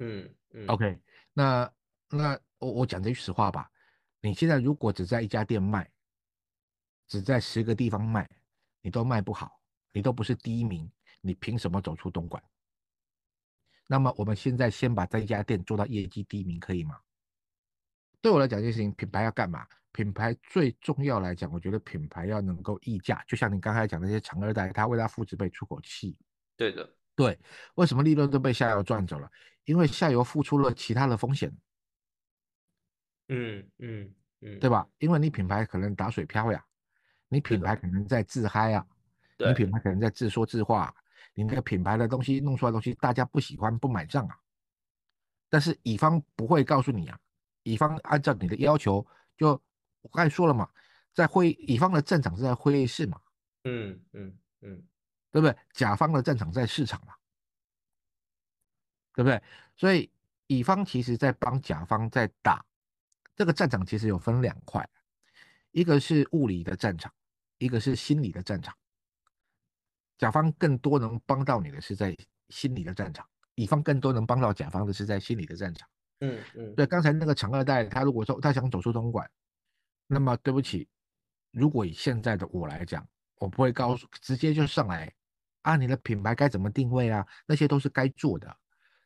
[0.00, 1.00] 嗯嗯？OK，
[1.32, 1.72] 那
[2.08, 3.70] 那我我讲这句实话吧，
[4.20, 5.90] 你现在如果只在一家店卖，
[7.06, 8.28] 只在十个地方卖，
[8.80, 9.60] 你都卖不好，
[9.92, 12.42] 你都不是第一名，你凭什么走出东莞？
[13.86, 17.00] 那么我们现在先把这一家店做到业绩第一名，可以吗？
[18.20, 19.66] 对我来讲，这件事情品牌要干嘛？
[19.92, 26.16] 品牌最重要来讲，我觉得品牌要能够溢价，就像你刚才讲那些厂二代，他为他父子辈出口气，
[26.56, 27.38] 对的，对，
[27.74, 29.30] 为什么利润都被下游赚走了？
[29.64, 31.52] 因为下游付出了其他的风险，
[33.28, 34.88] 嗯嗯嗯，对吧？
[34.98, 36.64] 因为你品牌可能打水漂呀，
[37.28, 38.86] 你品牌可能在自嗨啊，
[39.38, 40.94] 你品牌可能在自说自话，
[41.34, 44.38] 你那个品牌的东西弄出来的东西大家不喜欢不买账啊，
[45.48, 47.18] 但是乙方不会告诉你啊，
[47.64, 49.60] 乙方按照你的要求，就
[50.02, 50.68] 我刚才说了嘛，
[51.12, 53.20] 在会乙方的战场是在会议室嘛，
[53.64, 54.82] 嗯嗯嗯
[55.30, 55.56] 对不对？
[55.72, 57.14] 甲方的战场在市场嘛，
[59.14, 59.42] 对不对？
[59.76, 60.10] 所以
[60.46, 62.64] 乙方其实在帮甲方在打
[63.36, 64.88] 这个战场，其实有分两块，
[65.70, 67.12] 一个是物理的战场，
[67.58, 68.74] 一个是心理的战场。
[70.18, 72.16] 甲方更多能帮到你的是在
[72.48, 75.88] 心理的战场，乙方更多能帮到甲方的是在心理的战场。
[76.20, 79.30] 嗯嗯，对，刚才那个厂二代，他如果说他想走出东莞，
[80.12, 80.88] 那么对不起，
[81.52, 85.14] 如果以现在的我来讲，我不会告诉直接就上来
[85.62, 88.56] 啊，你的品牌该怎么定位啊，那些都是该做的。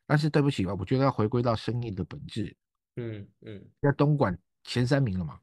[0.07, 2.57] 但是对不起吧，我觉得要回归到生意的本质。
[2.95, 5.39] 嗯嗯，在东莞前三名了嘛？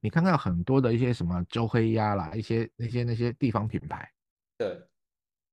[0.00, 4.08] 你看看很多的一些什么周黑鸭啦，一些那些那些地方品牌，
[4.56, 4.68] 对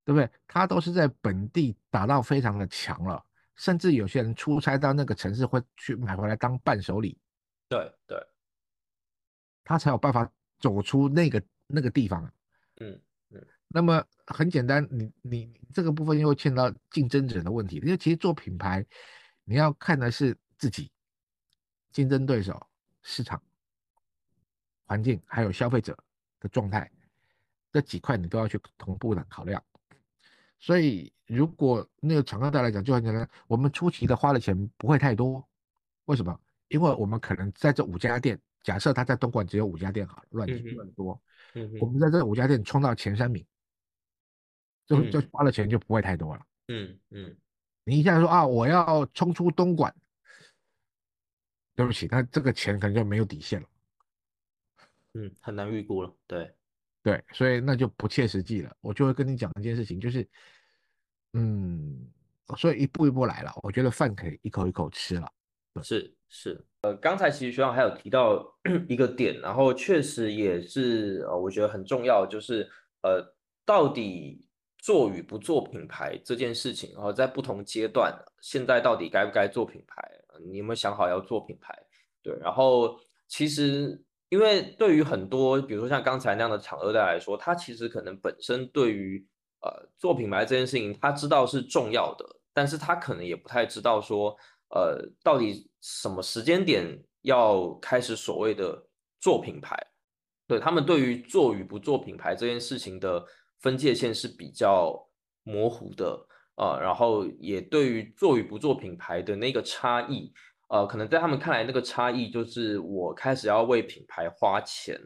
[0.06, 0.30] 对不对？
[0.48, 3.24] 它都是在本地打到非常的强了，
[3.56, 7.20] 甚至有些人出差到那个城市会去买回来当伴手礼，
[7.68, 8.18] 对对，
[9.68, 12.34] 他才有办法走出那个那个地方啊。
[12.80, 13.02] 嗯
[13.68, 18.84] 那么很简单，你你你这个部分又牵到竞争者的问题，因为其实做品牌，
[19.44, 20.90] 你要看的是自己、
[21.92, 22.66] 竞争对手、
[23.04, 23.44] 市场
[24.86, 26.02] 环境，还有消费者
[26.40, 26.90] 的状态，
[27.70, 29.62] 这几块你都要去同步的考量。
[30.60, 35.46] 所以如果那个厂商带来讲，就很简单，我们初期的花的钱不会太多，
[36.06, 36.40] 为什么？
[36.70, 41.22] 因为我们可能在这五家店，假设他在东莞只有五家店好了，乱七乱说，
[41.54, 43.46] 嗯哼我们在这五家店冲到前三名，
[44.86, 46.46] 就嗯就花的钱就不会太多了。
[46.68, 47.38] 嗯嗯
[47.86, 49.96] 你一下说啊，我要冲出东莞，
[51.76, 53.68] 对不起，那这个钱可能就没有底线了。
[55.14, 56.14] 嗯，很难预估了。
[56.28, 56.54] 对，
[57.02, 58.76] 对，所以那就不切实际了。
[58.82, 60.28] 我就会跟你讲一件事情，就是，
[61.32, 62.12] 嗯，
[62.58, 63.54] 所以一步一步来了。
[63.64, 65.32] 我觉得饭可以一口一口吃了。
[65.82, 68.46] 是是，呃，刚才其实学长还有提到
[68.90, 72.70] 一个点，然后确实也是呃，我觉得很重要，就是
[73.02, 73.24] 呃，
[73.66, 74.46] 到底
[74.78, 80.04] 做与不做品牌这件事情，然后在不同阶段，现在到底该不该做品牌？
[80.46, 81.74] 你有没有想好要做品牌？
[82.22, 89.26] 对，然后其实因为对于很多，比如说像刚才那样的厂二代来说，他其实可能本身对于
[89.62, 94.38] 呃做品牌这件事情，他知道是重要的，但是他可能也不太知道说。
[94.70, 96.86] 呃，到底什么时间点
[97.22, 98.88] 要开始所谓的
[99.20, 99.76] 做品牌？
[100.48, 103.26] 对他们对于做与不做品牌这件事情的
[103.60, 104.98] 分界线是比较
[105.44, 106.26] 模糊的、
[106.56, 110.32] 呃然后也对于做与不做品牌的那个差异，
[110.70, 115.00] 呃，可能在他们看来，那个差异就是我开始要为品牌花钱，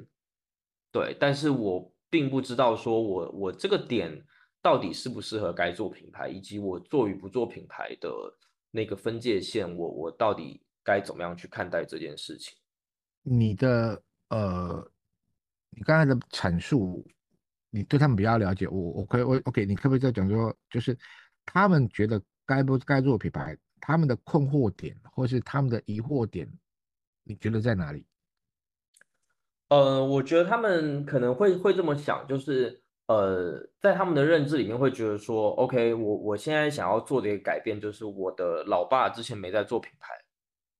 [0.91, 4.23] 对，但是我并不知道说我我这个点
[4.61, 8.09] 到底适不适合该做品牌，以及我做与不做品牌的
[8.71, 12.57] 那个分界线，我我到底该怎么样去看待这件事情？
[13.23, 14.91] 你的呃，
[15.69, 17.05] 你刚才的阐述，
[17.69, 18.67] 你对他们比较了解。
[18.67, 20.97] 我我可以我 OK，你可不可以再讲说，就是
[21.45, 26.51] 他们觉得该不该做品牌，他们的困惑点或是他们的疑惑点，
[27.23, 28.05] 你觉得在哪里？
[29.67, 32.81] 呃，我觉得他们可能会会这么想，就是
[33.11, 40.13] 呃，在他们的认知里面会觉得说，OK，我我现在想要做的一个改变，就是我的老爸之前没在做品牌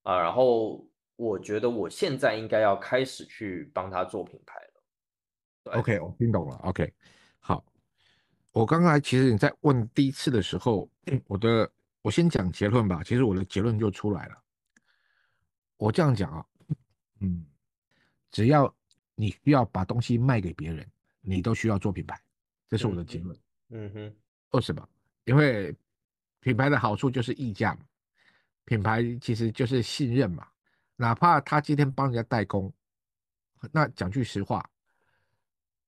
[0.04, 5.80] 啊，然后我觉得我现在应该要开始去帮他做品牌了。
[5.80, 6.56] OK，我听懂了。
[6.64, 6.94] OK，
[7.40, 7.64] 好，
[8.54, 10.90] 我刚才其实你在问第一次的时候，
[11.28, 11.70] 我的
[12.02, 13.04] 我先讲结论吧。
[13.04, 14.36] 其实我的结论就出来了。
[15.78, 16.46] 我这样讲啊，
[17.20, 17.46] 嗯，
[18.32, 18.74] 只要
[19.16, 20.88] 你需要把东西卖给别人，
[21.22, 22.20] 你都需要做品牌，
[22.68, 23.38] 这是我的结论。
[23.70, 24.16] 嗯哼，
[24.52, 24.88] 为什么？
[25.26, 25.76] 因为
[26.40, 27.82] 品牌的好处就是溢价嘛，
[28.66, 30.48] 品牌其实就是信任嘛。
[30.96, 32.72] 哪怕他今天帮人家代工，
[33.72, 34.68] 那讲句实话，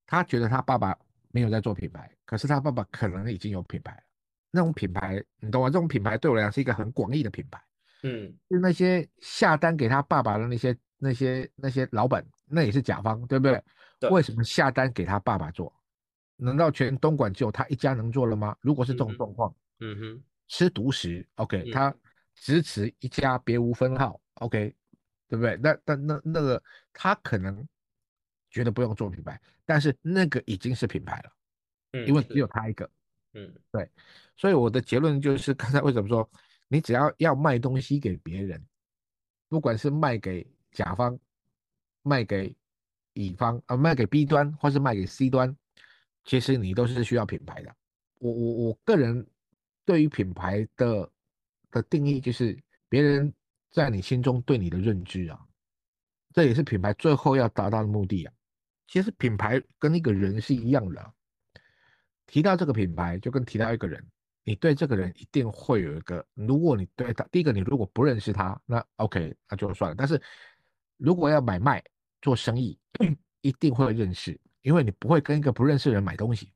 [0.06, 0.98] 他觉得他爸爸
[1.32, 4.04] 没有在做品牌，可是他爸爸可能已经有品牌了。
[4.52, 5.70] 那种品牌，你懂吗？
[5.70, 7.60] 这种品牌对我来讲是一个很广义的品牌，
[8.04, 13.64] 嗯就是那些下单给他爸爸的那些那些那些老板，那也是甲方，对不对？
[14.04, 15.74] 对为什么下单给他爸爸做？
[16.36, 18.56] 难道全东莞只有他一家能做了吗？
[18.60, 21.96] 如果是这种状况，嗯哼，吃独食，OK，嗯他
[22.36, 24.76] 只此一家，别无分号，OK，
[25.30, 25.58] 对不对？
[25.62, 26.62] 那那那那个
[26.92, 27.66] 他可能
[28.50, 31.32] 觉得不用做品牌，但是那个已经是品牌了，
[31.94, 32.90] 嗯，因为只有他一个。
[33.36, 33.90] 嗯对
[34.36, 36.30] 所以我的结论就是，刚才为什么说
[36.68, 38.64] 你只要要卖东西给别人，
[39.50, 41.18] 不管是卖给甲方、
[42.04, 42.56] 卖给
[43.14, 45.56] 乙方啊、卖给 B 端或是卖给 C 端，
[46.26, 47.76] 其实你都是需要品牌的。
[48.20, 49.26] 我我我个人
[49.86, 51.10] 对于品牌的
[51.72, 53.34] 的定义就是别人
[53.72, 55.40] 在你心中对你的认知啊，
[56.34, 58.34] 这也是品牌最后要达到的目的啊。
[58.88, 61.12] 其实品牌跟一个人是一样的啊、
[62.28, 64.06] 提到这个品牌，就跟提到一个人，
[64.44, 69.96] 你对这个人一定会有一个，如果你对他，第一个你如果不认识他，那 OK，那就算了。
[69.98, 70.22] 但是
[70.98, 71.84] 如果要买卖
[72.24, 72.80] 做生意，
[73.42, 76.52] 一定会认识，因为你不会跟一个不认识的人买东西，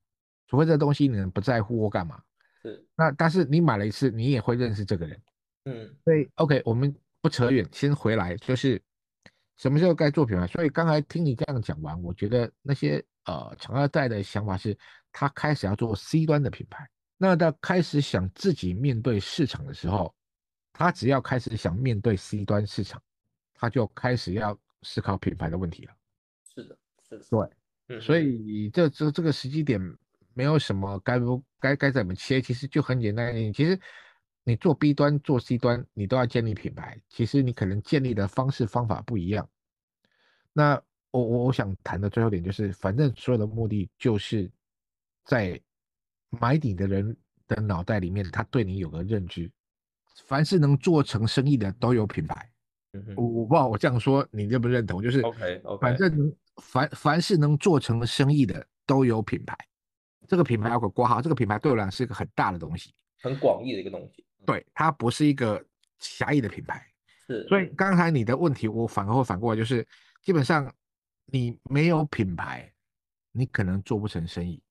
[0.48, 2.20] 除非这东西你不在乎或干嘛。
[2.64, 5.22] 是，那但是你买了一次，你也会认识这个人。
[5.66, 8.82] 嗯所以 OK，我们不扯远，先回来，就是
[9.58, 10.48] 什么时候该做品牌？
[10.48, 14.76] 所以刚才听你这样讲完，我觉得那些呃厂二代的想法是，
[15.12, 16.88] 他开始要做 C 端的品牌。
[17.18, 20.16] 那他开始想自己面对市场的时候，
[20.72, 23.02] 他只要开始想面对 C 端市场，
[23.54, 25.96] 他就开始要思考品牌的问题了。
[26.54, 29.80] 是的，是的，对，嗯，所以这这这个时机点
[30.34, 33.34] 没有什么该不该该怎么切，其实就很简单。
[33.54, 33.80] 其实
[34.44, 39.50] 你做 B 端做 C 端，你都要建立品牌，其实你可能建立的方式方法不一样。
[40.54, 44.52] 那我我我想谈的最后点就是，反正所有的目的就是
[45.26, 45.60] 在。
[46.30, 47.16] 买你的人
[47.48, 49.50] 的脑袋里面，他对你有个认知，
[50.26, 52.52] 凡是能做成生意的都有品牌。
[53.16, 55.02] 我我不知道我这样说你认不认同？
[55.02, 59.56] 就是 OK OK，反正凡凡是能做成生意的都有品牌，
[60.28, 64.26] 这个品牌要给挂号，这个品牌对我来讲是一个很大的东西，很广义的一个东西。
[64.46, 65.64] 对，它不是一个
[66.00, 66.86] 狭义的品牌。
[67.28, 69.86] 是，所以刚才你的问题，我反而会反过来，就是
[70.22, 70.74] 基本上
[71.26, 72.72] 你没有品牌，
[73.32, 74.62] 你可能做不成生意。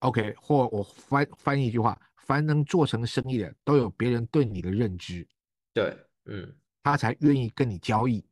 [0.00, 5.26] OK，或我翻翻译一句话：凡能做成生意的，都有别人对你的认知，
[5.72, 8.24] 对，嗯，他才愿意跟你交易。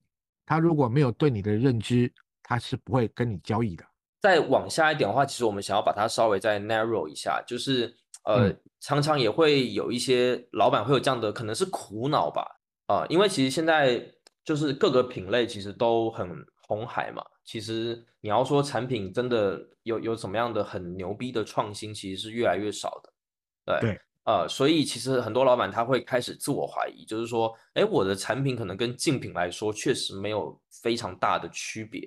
[0.44, 3.85] 他如果没有对你的认知，他是不会跟你交易的。
[4.20, 12.44] 再往下一点的话，其实我们想要把它稍微再 narrow 一下，就是呃，常常也会有一些老板会有这样的可能是苦恼吧，
[12.87, 14.04] 啊，因为其实现在
[14.44, 17.22] 就是各个品类其实都很红海嘛。
[17.44, 23.80] 其实你要说产品真的有有什么样的很牛逼的创新，其实是越来越少的。
[23.80, 32.02] 对，呃，所以其实很多老板他会开始自我怀疑，就是说，哎，我的产品可能跟竞品来说确实没有非常大的区别，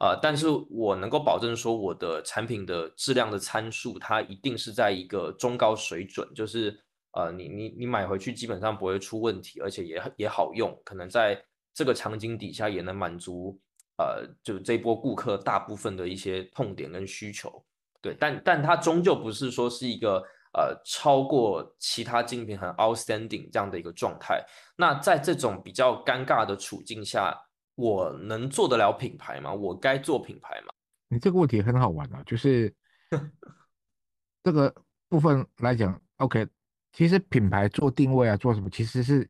[0.00, 6.80] 呃，但是我能够保证说我的产品的质量的参数，它一定是在一个中高水准，就是
[7.12, 13.60] 呃，你你你买回去基本上不会出问题，而且也也好用，可能在这个场景底下也能满足。
[13.96, 17.64] 呃，就这波顾客大部分的一些痛点跟需求，
[18.00, 20.20] 对，但但它终究不是说是一个
[20.54, 24.42] 呃超过其他竞品很 outstanding 这样的一个状态。
[24.76, 27.36] 那在这种比较尴尬的处境下，
[27.74, 29.52] 我能做得了品牌吗？
[29.52, 30.72] 我该做品牌吗？
[31.08, 32.74] 你这个问题很好玩啊，就是
[34.42, 34.74] 这个
[35.08, 36.46] 部分来讲，OK，
[36.92, 39.28] 其实品牌做定位啊，做什么其实是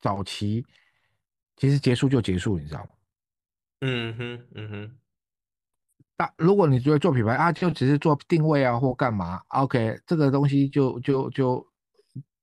[0.00, 0.64] 早期，
[1.56, 2.88] 其实结束就结束，你知道吗？
[3.80, 4.98] 嗯哼，嗯哼，
[6.18, 11.66] 那如果你觉得做品牌啊，就只是做定位啊或干嘛，OK，这个东西就就就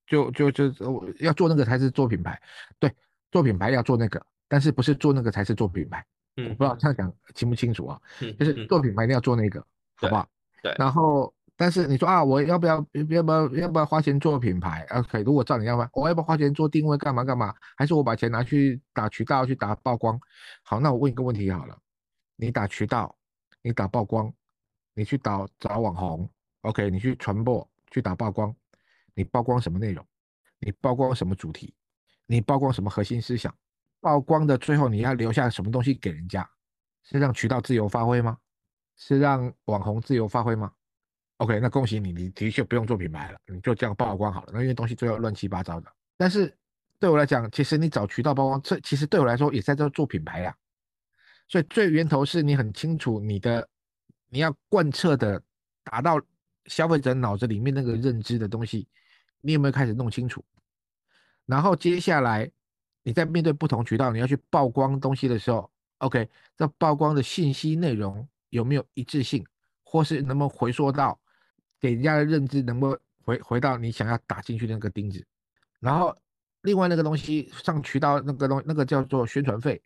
[0.07, 0.73] 就就就
[1.19, 2.39] 要做那个才是做品牌，
[2.79, 2.93] 对，
[3.31, 6.05] 做品牌要做那个，但是不是做那个才是做品牌？
[6.37, 7.99] 我不知道这样讲清不清楚啊？
[8.39, 9.59] 就是做品牌一定要做那个，
[9.95, 10.27] 好不好？
[10.61, 11.33] 对，然后。
[11.55, 17.53] 但是你说啊，我要不要要不要要不要花钱做品牌？OK，如果照你要不，我要不要花钱做定位干嘛干嘛？
[17.77, 20.19] 还是我把钱拿去打渠道去打曝光？
[20.63, 21.77] 好，那我问一个问题好了，
[22.37, 23.15] 你打渠道，
[23.63, 24.31] 你打曝光，
[24.93, 26.29] 你去找找网红
[26.61, 28.55] ，OK，你去传播去打曝光，
[29.15, 30.05] 你曝光什么内容？
[30.59, 31.73] 你曝光什么主题？
[32.25, 33.53] 你曝光什么核心思想？
[34.01, 36.47] 曝光的最后你要留下什么东西给人家？
[37.03, 38.37] 是让渠道自由发挥吗？
[38.95, 40.71] 是让网红自由发挥吗
[41.37, 44.51] ？OK，那恭喜你，你的确不用做品牌了，你就这样曝光好了。
[44.53, 45.91] 那因为东西最后乱七八糟的。
[46.15, 46.55] 但是
[46.99, 50.55] 对我来讲，其实你找渠道曝光，这其实对我来说也在这做品牌呀。
[51.47, 53.67] 所以最源头是你很清楚你的，
[54.29, 55.41] 你要贯彻的，
[55.83, 56.21] 达到
[56.65, 58.87] 消费者脑子里面那个认知的东西，
[59.41, 60.43] 你有没有开始弄清楚？
[61.45, 62.49] 然后接下来
[63.03, 69.45] 你在面对不同渠道，你要去曝光东西的时候，OK，这曝光的信息内容有没有一致性，
[69.83, 71.19] 或是能不能回溯到？
[71.79, 75.21] 给人家的认知能不能回回到你想要打进去的那个钉子，
[75.81, 76.15] 然后
[76.61, 79.81] 另外那个东西上渠道那个东那个叫做宣传费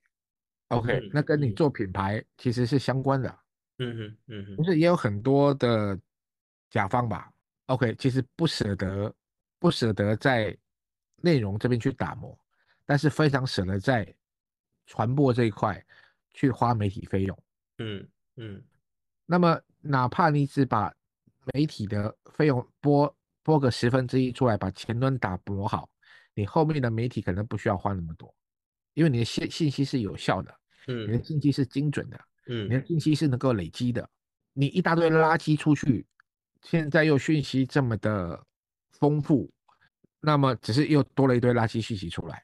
[0.70, 3.40] ，OK，那跟你做品牌其实是相关的，
[3.80, 6.00] 嗯嗯嗯哼，不是也有很多的
[6.70, 7.32] 甲方吧
[7.68, 9.14] ，OK，其实不舍得
[9.60, 10.56] 不舍得在
[11.18, 12.38] 内容这边去打磨，
[12.86, 14.14] 但是非常舍得在
[14.86, 15.84] 传播这一块
[16.32, 17.44] 去花媒体费用，
[17.80, 18.64] 嗯嗯，
[19.26, 20.94] 那么哪怕你只把
[21.54, 25.90] 媒体的费用拨拨个十分之一出来，把前端打磨好，
[26.34, 28.34] 你后面的媒体可能不需要花那么多，
[28.98, 34.10] 因为你的信信息是有效的，嗯，你的信息是精准的，嗯，你的信息是能够累积的。
[34.54, 36.04] 你一大堆垃圾出去，
[36.64, 38.44] 现在又讯息这么的
[38.94, 39.48] 丰富，
[40.20, 42.44] 那么只是又多了一堆垃圾信息出来，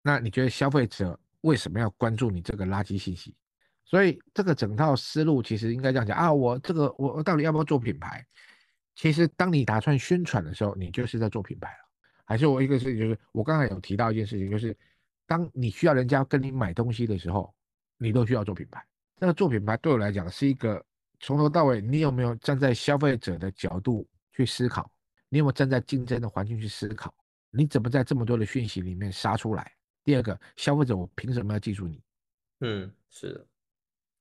[0.00, 3.36] 那你觉得消费者为什么要关注你这个垃圾信息？
[3.84, 8.24] 所以这个整套思路其实应该这样讲啊，我这个我我到底要不要做品牌？
[8.94, 11.84] 其实当你打算宣传的时候，你就是在做品牌了。
[12.24, 14.74] 还是我一个事情就是，我刚才有提到一件事情，就是
[15.26, 17.54] 当你需要人家跟你买东西的时候，
[17.98, 18.84] 你都需要做品牌。
[19.18, 20.84] 那个做品牌对我来讲是一个
[21.20, 24.90] 从头到尾，你有没有站在消费者的角度去思考？
[25.28, 27.14] 你有没有站在竞争的环境去思考？
[27.50, 29.72] 你怎么在这么多的讯息里面杀出来？
[30.02, 32.02] 第二个，消费者我凭什么要记住你？
[32.60, 33.46] 嗯，是的，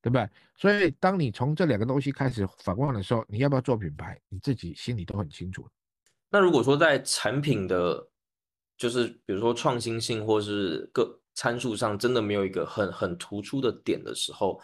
[0.02, 0.30] 对不对？
[0.56, 5.68] 所以当你从这两个东西开始反望的时候，你要不要做品牌，你自己心里都很清楚。
[6.30, 8.08] 那如果说在产品的，
[8.78, 14.62] 就是比如说创新性或是各参数上，真的没有一个很很突出的点的时候，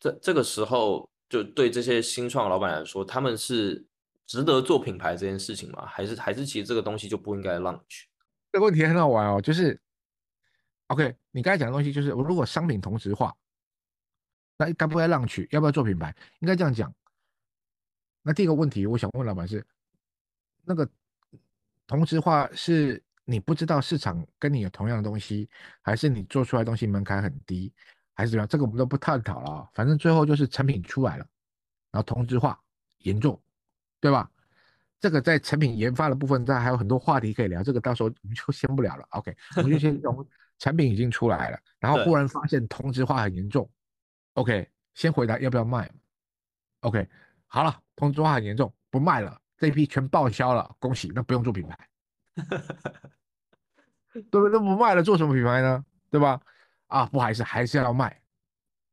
[0.00, 3.84] 这这个时候就对这些新创老板来说，他们是
[4.26, 5.84] 值得做品牌这件事情吗？
[5.86, 8.04] 还是还是其实这个东西就不应该 launch？
[8.52, 9.78] 这个问题很好玩哦，就是
[10.86, 13.34] OK，你刚才讲的东西就是，我如果商品同质化，
[14.56, 15.46] 那该不该 launch？
[15.50, 16.14] 要不要做品牌？
[16.40, 16.94] 应该这样讲。
[18.22, 19.66] 那第一个问题，我想问老板是
[20.64, 20.88] 那个。
[21.86, 25.50] 同质化是你不知道市场跟你有同样的东西，
[25.82, 27.70] 还是你做出来东西门槛很低，
[28.14, 28.48] 还是怎么样？
[28.48, 29.68] 这个我们都不探讨了。
[29.74, 31.26] 反正最后就是成品出来了，
[31.90, 32.58] 然后同质化
[33.00, 33.38] 严重，
[34.00, 34.30] 对吧？
[34.98, 37.62] 这个在成品研发的部分，这还有很多话题可以聊。
[37.62, 39.06] 这个到时候我们就先不聊了。
[39.10, 40.26] OK，我们就先 从
[40.58, 43.70] 产品已经出来了，然后忽然发现同质化很严重。
[44.32, 45.90] OK，先回答要不要卖。
[46.80, 47.06] OK，
[47.46, 49.38] 好了，同质化很严重，不卖了。
[49.58, 51.12] 这批全报销了，恭喜！
[51.14, 51.88] 那不用做品牌，
[54.22, 54.52] 对不对？
[54.52, 55.84] 那不卖了，做什么品牌呢？
[56.10, 56.40] 对吧？
[56.86, 58.20] 啊，不还是还是要卖。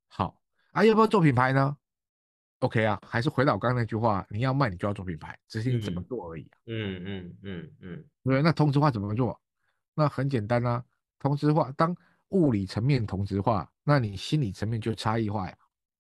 [0.08, 0.38] 好
[0.72, 1.76] 啊，要不要做品牌呢
[2.60, 6.50] ？OK 啊，还是回到我刚刚那句话，你要卖，你就要做品牌，只是你怎么做而已。
[6.66, 8.42] 嗯嗯嗯嗯，对。
[8.42, 9.40] 那同质化怎么做？
[9.94, 10.84] 那很简单啊，
[11.20, 11.96] 同质化当
[12.30, 15.58] 物理层面同质化，那你心理层面就差异化呀，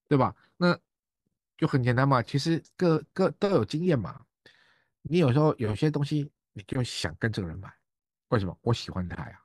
[0.07, 0.35] 对吧？
[0.57, 0.77] 那
[1.57, 4.21] 就很简单嘛，其实各各都有经验嘛。
[5.03, 7.71] 你有时候有些东西，你就想跟这个人买，
[8.29, 8.57] 为什么？
[8.61, 9.39] 我喜欢他呀。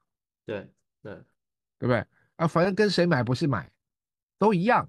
[0.47, 0.61] 对
[1.03, 1.15] 对，
[1.79, 2.05] 对不对？
[2.37, 3.71] 啊，反正跟谁买不是买，
[4.39, 4.89] 都一样。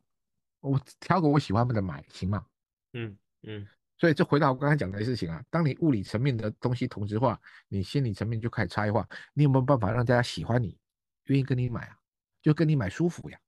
[0.60, 2.46] 我挑个我喜欢的买，行吗？
[2.94, 3.68] 嗯嗯。
[3.98, 9.08] 所以这回到我刚才讲的事情啊，当你物理层面的东西同质化，你心理层面就开始差异化。
[9.34, 10.78] 你有没有办法让大家喜欢你，
[11.26, 11.98] 愿意跟你买啊？
[12.42, 13.40] 就跟你买舒服呀。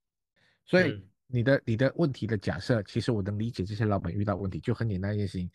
[0.66, 5.50] 所以你的你的问题的假设，其实我能理解这些老板遇到问题，就很简单一件事情，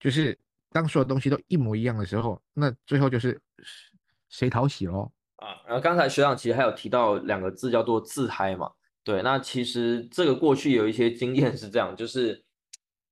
[0.00, 0.38] 就是。
[0.70, 3.40] 当所有东西都一模一样的时候，那最后就是
[4.28, 5.10] 谁讨喜喽？
[5.36, 8.70] 啊，然后刚才学长其实还有提到两个字叫做自嗨嘛。
[9.04, 12.44] 对，那其实这个过去有一些经验是这样，就是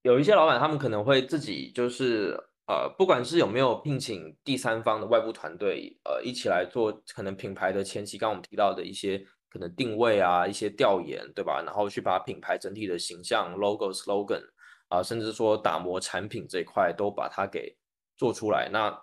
[0.02, 11.62] 有一些老板他们可能会自己就是呃，不管是有没有聘请第三方的外部团队，呃，一起来做可能品牌的前期，刚我们提到的一些可能定位啊，一些调研，对吧？
[11.64, 14.42] 然后去把品牌整体的形象、logo、slogan。
[14.88, 17.76] 啊，甚至说打磨产品这一块都把它给
[18.16, 18.96] 做出来，那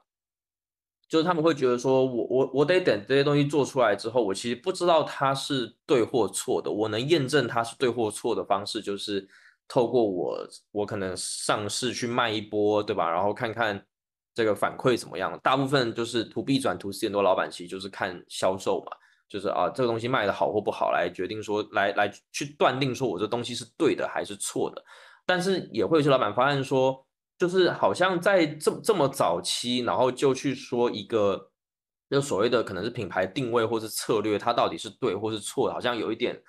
[1.08, 6.72] 就是他们会觉得说，我我我得等这些东西做出来之后，我其实不知道它是对或错的。
[6.72, 9.28] 我能验证它是对或错的方式，就是
[9.68, 13.12] 透过我我可能上市去卖一波，对吧？
[13.12, 13.86] 然后看看
[14.34, 15.40] 这个反馈怎么样。
[15.44, 18.92] 大部分就是 to B 转 to C，很多老板其实就是看销售嘛，
[19.30, 24.84] 就是啊这个东西卖的好或不好来决定说，来来去断定说我这东西是对的还是错的。
[25.26, 27.06] 但是也会有些老板发现说，
[27.38, 31.52] 就是好像在这这么早期，然后就去说一个，
[32.10, 36.42] 就所谓的可能是品牌定位或是策略，它到底是对或是错，好像有一点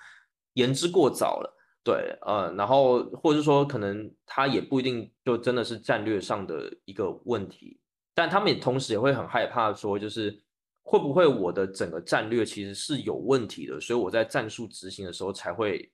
[0.53, 1.51] 言之过早了。
[1.83, 7.79] 对，呃，然后或者说可能它也不一定就真的是战略上的一个问题，
[8.15, 10.41] 但他们也同时也会很害怕说，就是
[10.81, 15.91] 会不会我的整个战略其实是有问题的，所以我在战术执行的时候才会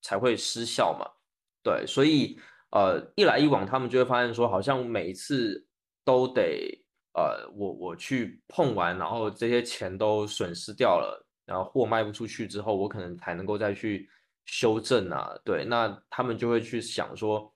[0.00, 1.06] 才会失效嘛。
[1.62, 2.38] 对，所以
[2.74, 5.64] 呃，一来一往，他们就会发现说，好像每一次
[6.04, 6.76] 都得
[7.14, 14.10] 呃，我我去碰完，然后这些钱都损失掉了，然后货卖不出去之后，我可能才能够再去
[14.46, 15.38] 修正啊。
[15.44, 17.48] 对，那他们就会去想说，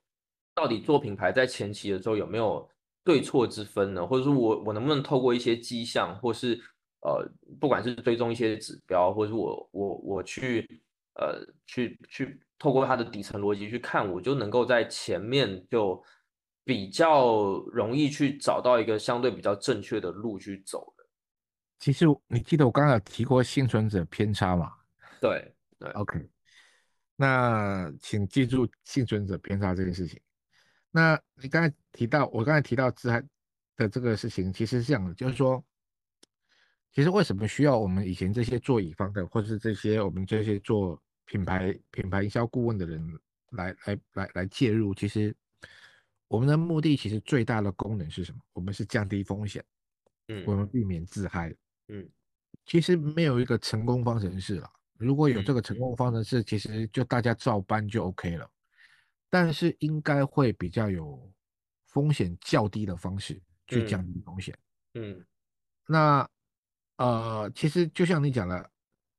[0.55, 2.71] 到底做品牌在前期的时候有没有
[3.03, 4.07] 对错之分呢？
[4.07, 6.55] 或者说我我能不能透过一些迹象，或是
[7.01, 10.81] 呃，不管是追踪一些指标，或者是我我我去
[11.15, 12.41] 呃去去。
[12.59, 16.03] 透过它的底层逻辑去看，我就能够在前面就
[16.65, 21.05] 比较容易去找到一个相对比较正确的路去走的。
[21.79, 24.73] 其实你记得我刚刚提过幸存者偏差嘛？
[25.21, 26.29] 对对，OK。
[27.15, 30.21] 那请记住幸存者偏差这件事情。
[30.91, 33.23] 那你刚才提到，我刚才提到自嗨
[33.77, 35.65] 的这个事情，其实是这样的，就是说，
[36.93, 41.01] 其实为什么需要我们以前这些做乙方的，或者是这些我们这些做。
[41.29, 43.21] 品牌品牌营销顾问的人
[43.51, 45.35] 来来来来介入，其实
[46.27, 48.39] 我们的目的其实最大的功能是什么？
[48.55, 49.63] 我们是降低风险，
[50.29, 51.55] 嗯，我们避免自嗨，
[51.89, 52.09] 嗯，
[52.65, 58.51] 其实没有一个成功方程式了，如果有这嗯个成功方程式，其实就大家照搬就 OK 了。
[59.31, 61.31] 但是应该会比较有
[61.85, 64.59] 风险较低的方式去降低风险。
[64.95, 65.23] 嗯
[65.87, 66.27] 那
[66.97, 68.71] 呃，其实就像你讲的，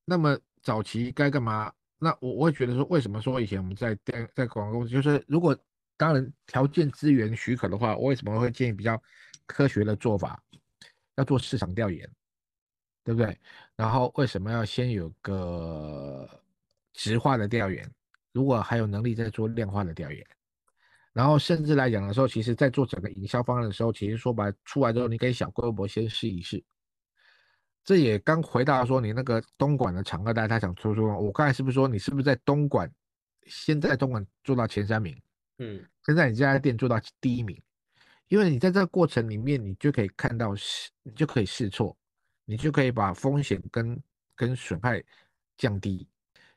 [0.06, 1.72] 那么早期该干嘛？
[2.00, 5.58] 那我我会觉得说，为什么说以前我们在电在广告公司，就是如果
[5.98, 9.02] 当然条件资源许可的话，我为什么会建议比较
[9.46, 10.42] 科学的做法，
[11.18, 12.10] 要做市场调研，
[13.04, 13.38] 对不对？
[13.76, 16.28] 然后为什么要先有个
[16.94, 17.86] 直化的调研？
[18.32, 20.26] 如果还有能力再做量化的调研，
[21.12, 26.64] 然后甚至来讲的时候，其实在做整个营销方案的时候，其实说白出来之后，你可以小规模先试一试。
[27.84, 32.92] 这也刚回答说你那个东莞的长二代，他想出出，我刚才是不是说你是不是在东莞，
[33.46, 35.20] 先在东莞做到前三名，
[35.58, 37.60] 嗯现在你这家店做到第一名？
[38.28, 41.98] 因为你在这个过程里面，你就可以看到试，你就可以试错，
[42.46, 44.00] 你就可以把风险跟
[44.36, 45.04] 跟损害
[45.58, 46.08] 降低。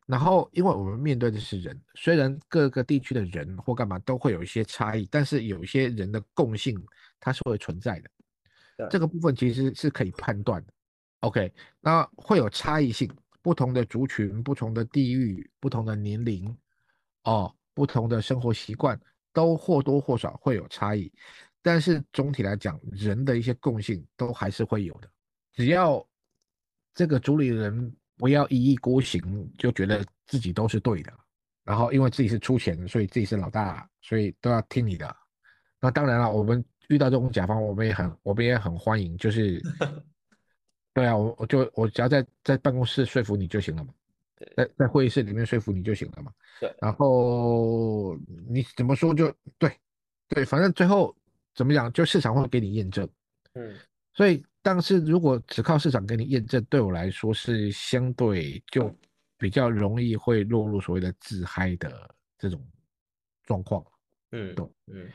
[0.04, 6.78] 然后，因为我们面对的是人，虽然各个地区的人或干嘛都会有一些差异，但是有一些人的共性
[7.18, 8.88] 它是会存在的。
[8.90, 10.71] 这个部分其实是可以判断的。
[11.22, 13.10] OK，那会有差异性，
[13.42, 16.54] 不同的族群、不同的地域、不同的年龄，
[17.24, 19.00] 哦，不同的生活习惯，
[19.32, 21.12] 都或多或少会有差异。
[21.62, 25.08] 但是总体来讲，人的一些共性都还是会有的。
[25.52, 26.04] 只要
[26.92, 31.12] 这个主理人不要一意孤行，就觉得自己都是对的，
[31.62, 35.16] 然后因为自己是出钱，所以自己是老大，所以都要听你的。
[35.80, 39.62] 那当然了，我们遇到这种甲方，我们也很我们也很欢迎，就是
[40.94, 43.94] 对啊，我我就我只要在在办公室说服你就行了嘛，
[44.36, 46.32] 对在在会议室里面说服你就行了嘛。
[46.60, 48.16] 对然后
[48.48, 49.72] 你怎么说就对
[50.28, 51.14] 对，反正最后
[51.54, 53.08] 怎么讲，就市场会给你验证。
[53.54, 53.74] 嗯
[54.14, 58.94] 所以，但是如果只靠市场给你验证，对我来说是相对就
[59.38, 62.62] 比较容易会落入所谓的自嗨的这种
[63.44, 63.82] 状况。
[64.32, 65.10] 嗯对嗯。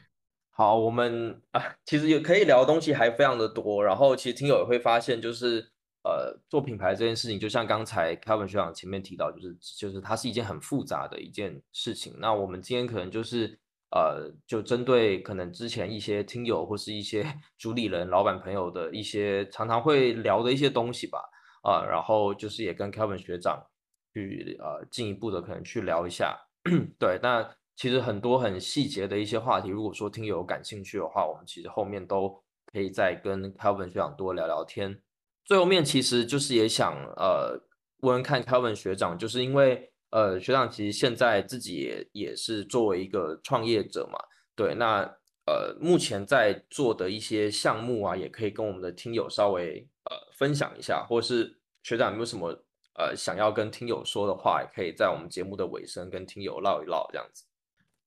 [0.57, 3.83] 好，我们啊，其实也可以聊的东西还非常的多。
[3.83, 5.59] 然后，其实听友也会发现，就是
[6.03, 12.15] 呃，做品牌这件事情，就像刚才 Kevin 学长前面提到，就是就是它是一件很复杂的一件事情。
[12.17, 13.59] 那我们今天可能就是
[13.91, 17.23] 呃，就针对可能之前一些听友或是一些
[17.59, 21.19] 主理人、老板朋友的一些常常会聊的一些东西吧，
[21.61, 23.63] 啊、然后就是也跟 Kevin 学长
[24.11, 26.35] 去呃进一步的可能去聊一下。
[26.97, 27.47] 对，那
[27.77, 34.99] 其实很多很细节的一些话题，如果说听友感兴趣的话，我们其实后面都可以再跟 Calvin 学长多聊聊天。
[35.45, 37.51] 最后面其实就是也想呃
[37.99, 44.17] 问问看 Calvin 学长，就是因为呃学长其实现在自己也也是作为一个创业者嘛，
[44.55, 45.03] 对，那
[45.45, 52.49] 呃目前在做的一些项目啊，也可以跟我们的听友稍微呃分享一下，或是学长有没有什么
[52.95, 57.45] 呃想要跟听友说的话，也可以在我们节目的尾声跟听友唠一唠这样子。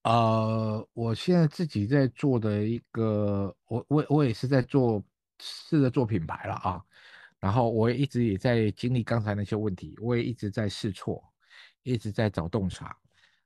[0.02, 5.02] 呃，我现在自己在做的一个，我我我也是在做
[5.38, 6.82] 试着做品牌了啊，
[7.38, 11.22] 然后我也一直也在经历刚才那些问题，我也一直在试错，
[11.82, 12.96] 一直在找洞察，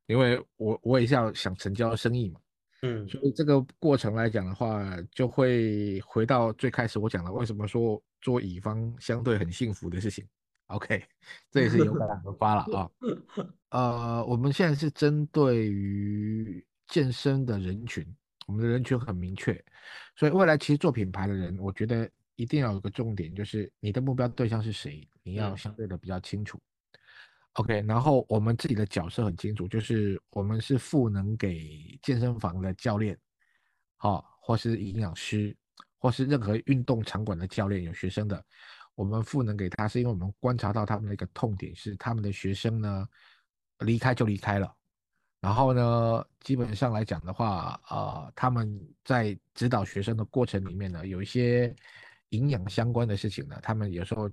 [0.05, 2.39] 因为我我也是要想成交生意嘛，
[2.83, 10.25] 嗯所以这个过程来讲的话，就会回到最开始我讲的，为什么说做乙方相对很幸福的事情。
[10.67, 11.03] OK，
[11.51, 12.89] 这也是有感而发了啊。
[13.75, 18.07] 呃，我们现在是针对于健身的人群，
[18.47, 19.53] 我们的人群很明确，
[20.15, 25.57] 所以未来其实做品牌的人，我觉得一定要有个重点，就是你的目标对象是谁，你要嗯。
[25.57, 26.57] 相对的比较清楚。
[27.55, 33.19] OK，然后我们自己的角色很清楚，就是我们是赋能给健身房的教练，
[33.97, 35.53] 好、或是营养师，
[35.97, 38.41] 或是任何运动场馆的教练，有学生的，
[38.95, 43.05] 我们赋能给他，是因为我们观察到他们的一个痛点是，他们的学生呢
[43.79, 44.73] 离开就离开了，
[45.41, 51.75] 然后呢，基本上来讲的话，呃，他们在指导学生的过程里面呢，有一些
[52.29, 54.29] 营养相关的事情呢，他们有时候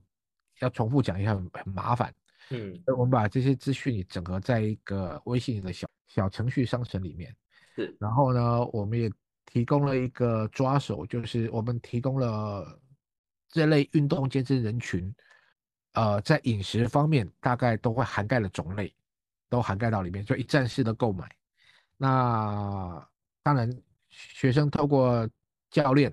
[0.60, 2.14] 要重复讲一下很很麻烦。
[2.50, 7.34] 嗯所以我们把这些资讯也整合在一个微信的小小程序商城里面，
[7.74, 9.10] 是然后呢，我们也
[9.46, 12.78] 提供了一个抓手，就是我们提供了
[13.48, 15.14] 这类运动健身人群，
[15.92, 18.92] 呃，在饮食方面大概都会涵盖的种类，
[19.52, 21.28] 都涵盖到里面，就一站式的购买。
[21.98, 23.06] 那
[23.42, 23.70] 当然，
[24.08, 25.28] 学生透过
[25.70, 26.10] 教练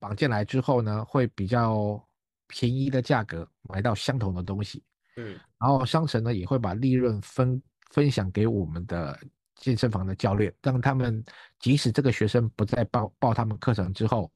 [0.00, 2.04] 绑进来之后呢，会比较
[2.48, 4.82] 便宜的价格买到相同的东西。
[5.14, 9.16] 嗯然后商城呢也会把利润分分享给我们的
[9.54, 11.24] 健身房的教练，让他们
[11.60, 14.28] 即使这个学生不再报报他们课程之后，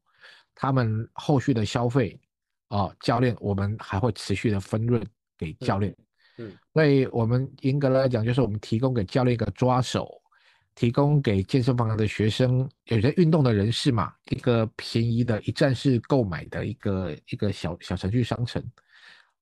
[0.55, 2.20] 他们后续的消费
[2.68, 5.05] 啊、教练我们还会持续的分润
[5.36, 6.05] 给教练，嗯，
[6.72, 10.09] 所以我们严格来讲，就是我们提供给教练一个抓手，
[10.74, 18.62] 提供给健身房的学生，有些运动的人士嘛，一个便宜的一站式购买的一个一个小小程序商城，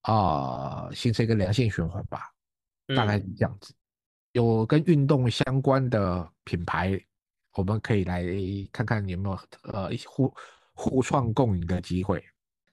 [0.03, 2.31] 啊、形成一个良性循环吧，
[2.95, 3.75] 大概是嗯这样子。
[4.33, 7.01] 有跟运动相关的品牌，
[7.55, 8.25] 我们可以来
[8.71, 9.39] 看看有没有
[9.73, 10.33] 呃互
[10.73, 12.25] 互创共赢的机会，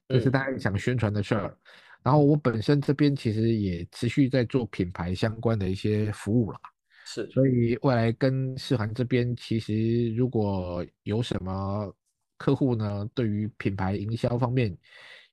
[0.07, 1.57] 这是嗯大家想宣传的事儿。
[2.03, 6.59] 然后我本身这边其实也持续在做品牌相关的一些服务啦，
[7.05, 11.93] 是所以未来跟世涵这边其实如果有什么
[12.37, 14.75] 客户呢，对于品牌营销方面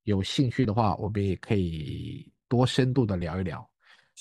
[0.02, 3.68] 有兴趣的话，我们也可以多深度的聊一聊。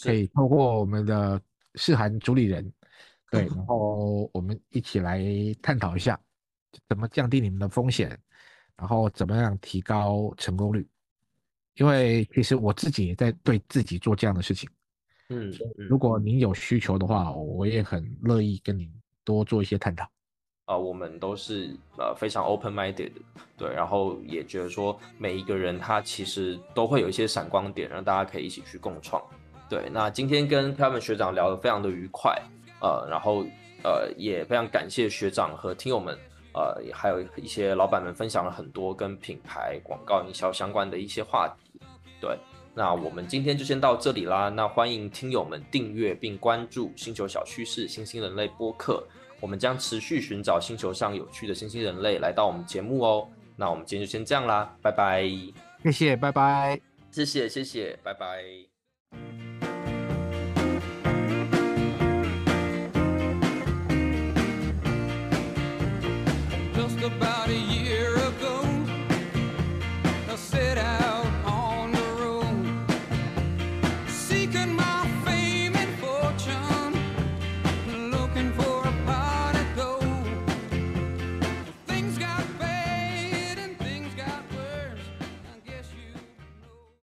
[0.03, 1.41] 可以透过我们的
[1.73, 2.71] 世涵主理人，
[3.31, 5.19] 对，然后我们一起来
[5.59, 6.19] 探讨一下
[6.87, 8.07] 怎么降低你们的风险，
[8.75, 10.87] 然后怎么样提高成功率。
[11.77, 14.69] 因为其实我自己也在对自己做这样的事情。
[15.29, 18.89] 嗯嗯如果您有需求的话，我也很乐意跟您
[19.23, 20.07] 多做一些探讨。
[20.65, 23.21] 啊、我们都是呃非常 open minded 的，
[23.57, 29.21] 对，然后也觉得说每一个人他其实都会有一些闪光点，让大家可以一起去共创。
[29.69, 32.37] 对，那今天跟 Kevin 学长聊得非常的愉快，
[32.81, 33.45] 呃，然后
[33.83, 36.17] 呃也非常感谢学长和听友们，
[36.53, 41.66] 呃，还有一些老板们分享了很多跟品牌广告营销相关的一些话题。
[42.19, 42.37] 对，
[42.73, 44.49] 那我们今天就先到这里啦。
[44.49, 49.05] 那欢迎听友们订阅并关注星球小趋势新兴人类播客。
[49.39, 53.27] 我们将持续寻找星球上有趣的新兴人类来到我们节目哦。
[53.55, 55.29] 那我们今天就先这样啦，拜拜。
[55.83, 56.79] 谢谢，拜拜。
[57.11, 58.43] 谢谢，谢谢，拜拜。
[67.07, 67.47] about